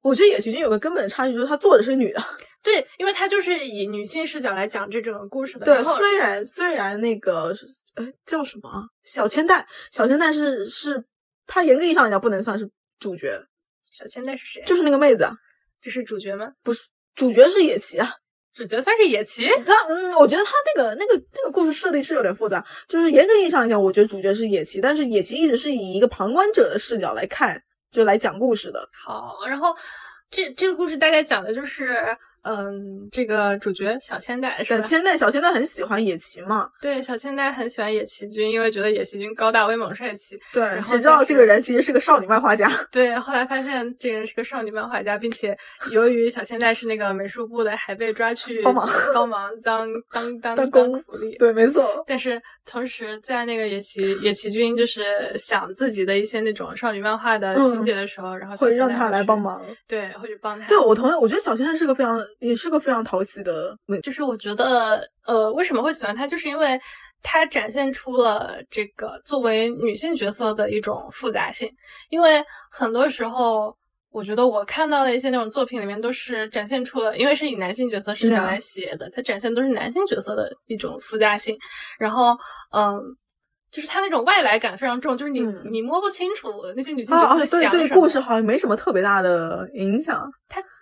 [0.00, 2.22] 我觉得野崎君有个根本的差距，就是她做的是女的。
[2.62, 5.66] 对，因为她就是以女性视角来讲这种故事的。
[5.66, 7.54] 对，虽然虽然那个
[7.94, 11.04] 呃叫什么啊小千代，小千代是是，
[11.46, 13.38] 他严格意义上来讲不能算是主角，
[13.96, 14.62] 小千代是谁？
[14.66, 15.32] 就是那个妹子啊，
[15.80, 16.52] 这是主角吗？
[16.62, 16.82] 不是
[17.14, 18.12] 主角是野崎啊。
[18.52, 19.46] 主角算是野崎。
[19.64, 28.86] 那嗯，我觉得他那个那个这个故事设定是有点复杂，就是严格意义上来讲，我觉得主角是野崎，但是野崎一直是以一个旁观者的视角来看，就来讲故事的。
[28.92, 29.74] 好，然后
[30.30, 32.16] 这这个故事大概讲的就是，
[32.46, 34.84] 嗯，这个主角小千代是对，吧？
[34.84, 40.38] 千代小千代很喜欢野崎嘛，对，小千代很喜欢野崎君，因为觉得野崎君高大威猛帅气。
[40.52, 42.70] 对，然后谁知道这个人其实是个少女漫画家。
[42.92, 45.56] 对，后来发现这个人是个少女漫画家，并且
[45.90, 51.36] 由于小千代是那个美术部的，还被抓去帮忙帮忙当当当当工苦力。
[51.38, 52.04] 对，没错。
[52.06, 55.04] 但是同时，在那个野崎野崎君就是
[55.36, 59.60] 想自己的一些那种少女漫画的情节的时候，然后会让他来帮，忙。
[59.88, 60.64] 对，会去帮他。
[60.68, 61.16] 对，我同样。
[61.20, 64.00] 我觉得小千代是个非常，也是个非常讨喜的妹。
[64.00, 66.78] 就是我觉得，呃，为什么会喜欢她，就是因为
[67.22, 71.70] 她展现出了这个作为女性角色的一种复杂性。
[72.10, 73.76] 因为很多时候，
[74.10, 81.56] 我觉得我看到的一些那种作品里面，都是展现出了，因为是以男性角色视角来写的，它展现都是男性角色的一种复杂性。
[81.98, 82.36] 然后，
[82.72, 83.00] 嗯。
[83.68, 87.88] 就是它那种外来感非常重，就是你、嗯你摸不清楚那些女性角啊啊，色在对。
[87.88, 90.24] 故事好像没什么特别大的影响，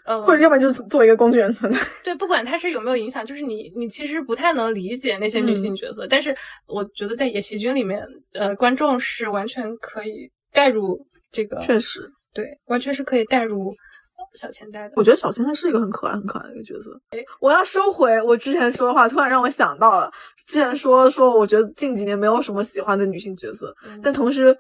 [0.07, 1.79] 嗯，或者要不然就是做一个工具人存在。
[2.05, 6.37] 对，不管它是有没有影响，就是你你其实不太能理解那些女嗯性角色，但是
[6.67, 13.75] 我觉得在野崎君里面，呃，观众是完全可以带入这个，确实，对，完全是可以带入
[14.35, 14.93] 小千代的。
[14.97, 16.91] 我觉得小千代是一个很可爱、很可爱的一个角色。
[17.11, 20.13] 哎我要收回我之前说的话，突然让我想到了
[20.47, 24.55] 之前说说，我觉得近几年没有什么喜欢的女性角色，嗯但同时。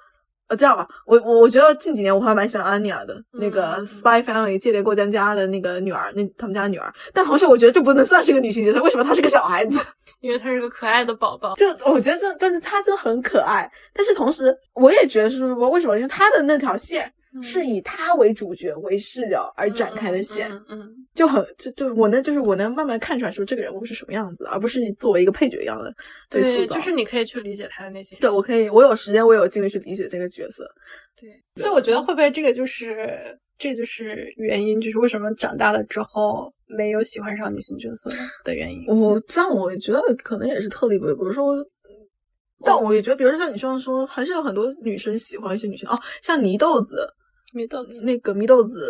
[0.48, 6.92] 呃，这样吧，我我我觉得近几年我还蛮喜欢安妮亚的，那个嗯 Spy Family 间谍过家家的那个女儿，那他们家的女儿。
[7.12, 9.80] 但同时，我觉得这不能算是一个女性角色，为什么她是个小孩子？
[10.20, 15.96] 因为她是个可爱的宝宝，就我觉得这真的她真的很可爱，但是同时我也觉得是说为什么？
[15.96, 17.10] 因为她的那条线
[17.42, 25.92] 是以他为主角为视角而展开的线，嗯就很就就我能就是我能慢慢看出来说这个人物是什么样子，而不是作为一个配角一样的
[26.30, 26.76] 对塑对，造。
[26.76, 28.16] 就是你可以去理解他的内心。
[28.20, 30.64] 对我可以，我有时间，我有精力去理解这个角色。
[31.20, 38.10] 对，所以我觉得会不会这个就是这就是原因，就是为什么长大了之后没有喜欢上女性角色
[38.44, 38.86] 的原因。
[38.86, 41.56] 我这样我觉得可能也是特例吧，比如说。
[42.66, 47.06] 但我也觉得，比如说像你说的说，还是有很多女生喜欢一些女性哦，像泥豆子，
[47.54, 48.84] 米豆子，那个祢豆子，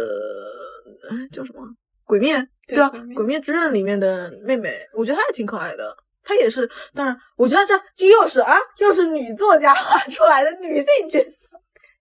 [1.10, 1.62] 哎叫什么？
[2.04, 2.36] 鬼灭，
[2.66, 5.94] 对啊鬼灭之刃里面的妹妹，我觉得她也挺可爱的。
[6.22, 11.43] 她也是，当然，我觉得这这又是啊，又是女作家画出来的女性角色。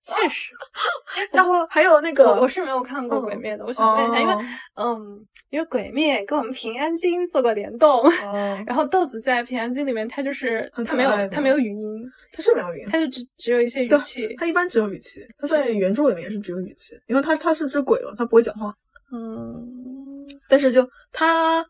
[0.04, 0.52] 确实。
[1.32, 4.36] 然后还有那个，我我是没有看过《鬼灭》的，我想问一下，因为
[4.76, 14.36] 嗯，因为《鬼灭》跟我们平安京做过联动，哦，然后豆子在平安京里面，他就是他没有他没有语音，他是没有语音，他就只只有一些语气。
[14.36, 18.74] 他一般只有语气，他在原著里面也是只有语气，因为他他是只鬼嘛，他不会讲话。
[19.16, 21.64] 嗯，但是就她，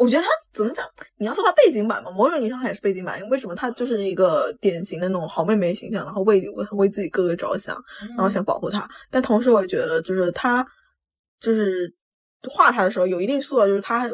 [0.00, 0.82] 我觉得他怎么讲？
[1.18, 7.76] 你要说他背景板嘛，某种意义上她也是背景板，因为为什么他就是一个典型的那种好妹妹形象，然后为为为自己哥哥着想，
[8.16, 8.88] 然后想保护他。
[9.10, 10.66] 但同时，我也觉得就是他
[11.38, 11.94] 就是
[12.48, 14.08] 画他的时候有一定塑造，就是他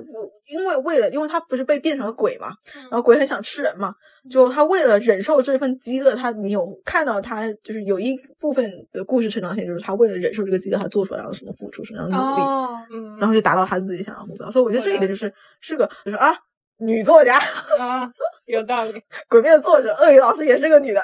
[0.46, 2.48] 因为为了，因为他不是被变成了鬼嘛，
[2.82, 3.92] 然后鬼很想吃人嘛，
[4.30, 14.50] 就他为了忍受这份饥饿，他你有看到他就是有一部分的故事成长线，就是他为了忍受这个饥饿，他做出来了什么付出，什么样的努力，哦，嗯，然后就达到他自己想要的目标。
[14.50, 16.36] 所以我觉得这一点就是是个就是啊，
[16.78, 17.38] 女作家，
[17.78, 18.08] 啊，
[18.46, 19.02] 有道理。
[19.28, 21.02] 鬼灭的作者鳄鱼老师也是个女的，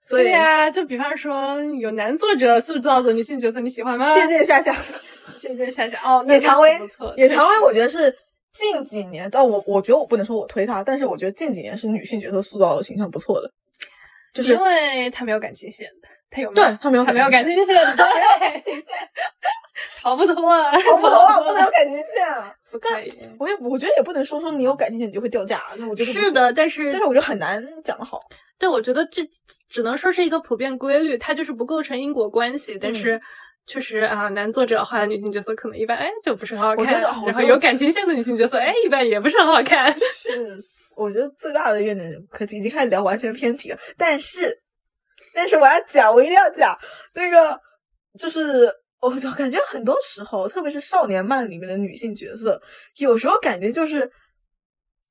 [0.00, 4.08] 所以对呀、就比方说有男作者塑造的女性角色，你喜欢吗？
[4.10, 4.74] 渐渐下降。
[5.40, 6.80] 渐渐下降哦，那野蔷薇
[7.16, 8.12] 野蔷薇，我觉得是
[8.52, 13.50] 近几年，但我我觉得我不能说我推她，但是我觉得近几年是女性角色塑造的形象不错的，
[14.32, 18.82] 就是因为他没有感情线的，他有没有对她没有他没有感情情线，对，
[20.00, 22.54] 逃不脱啊，线，我不脱啊，不能有感情线啊。
[22.70, 23.10] 不可以。
[23.38, 28.20] 我也我觉得也不能说说你有感情线你就会掉价，那我觉得是的，，但是但是我觉得很难讲得好。
[28.58, 29.22] 对，我觉得这
[29.70, 32.76] 只能说是一个普遍规律，它就是不构成因果关系。
[32.78, 33.22] 但嗯是
[33.68, 36.98] 确实啊，男作者画的女性角色可能一般，哎，就不是很好看。
[37.26, 39.92] 然后有感情线的女性角色，哎，一般也不是很好看。
[39.92, 40.56] 是，
[40.96, 43.78] 我觉得最大的一个点，可已经开始聊完全偏题了。
[43.98, 44.58] 但是，
[45.34, 46.74] 但是我要讲，我一定要讲
[47.14, 47.60] 那个，
[48.18, 52.58] 就是我就感觉很多时候，特别是少年漫里面的女性角色，
[52.96, 54.10] 有时候感觉就是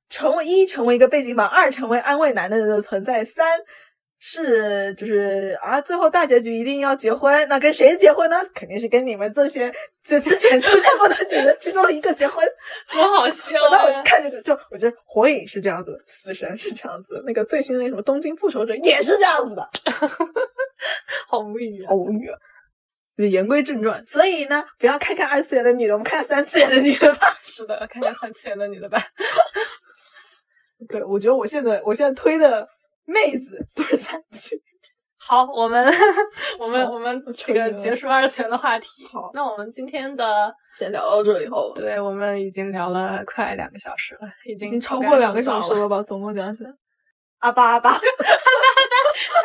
[0.09, 3.59] 成为一成为一个背景板，二成为安慰男的的存在，三
[4.19, 8.37] 是就是啊，最后大结局一定要结婚，那跟谁结婚呢？
[8.53, 9.71] 肯定是跟你们这些
[10.03, 12.43] 就之前出现过的女人其中一个结婚。
[12.91, 14.01] 多好笑我当时！
[14.03, 19.69] 看这个，就我觉得火影是这样子，死神是这样子，那个最新的那什么东京复仇者也是这样子的，
[21.27, 21.95] 好无语啊好！
[21.95, 22.37] 无语啊。
[23.15, 27.35] 就是言归正传，所以呢，不要看看二次元的女的，我们看看三次元的女的吧。
[27.41, 29.01] 是的，看看三次元的女的吧。
[30.87, 32.67] 对，我觉得我现在我现在推的
[33.07, 34.55] 妹子 都是三七。
[35.19, 35.85] 好，我们
[36.59, 39.05] 我们我们这个结束二次元的话题。
[39.11, 46.01] 好那我们今天的，先聊到这里后，对我们已经聊了快两个小时了，已经超过两个小时了，吧？
[46.03, 46.69] 总共讲起来，
[47.39, 48.01] 阿巴阿巴像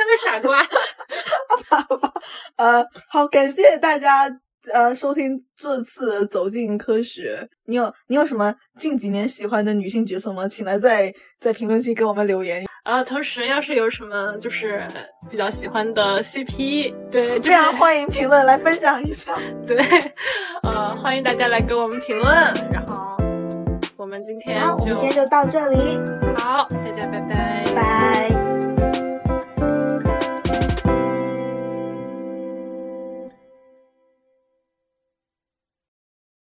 [0.06, 0.58] 个傻瓜。
[0.58, 2.12] 阿巴，
[2.56, 4.30] 呃，好，感谢大家
[4.72, 7.48] 呃收听这次走进科学。
[7.64, 10.46] 你有你有什么近几年喜欢的女性角色吗？
[10.46, 14.84] 请来在在评论区给我们留言，呃，同时要是有什么就是
[15.30, 19.36] 比较喜欢的 CP，对，就是非常欢迎评论来分享一下。
[19.66, 19.78] 对，
[20.64, 22.34] 呃，欢迎大家来给我们评论，
[22.72, 23.16] 然后
[23.96, 25.96] 我们今天好，我们今天就到这里，
[26.38, 27.64] 好，大家拜拜。
[27.74, 27.91] 拜。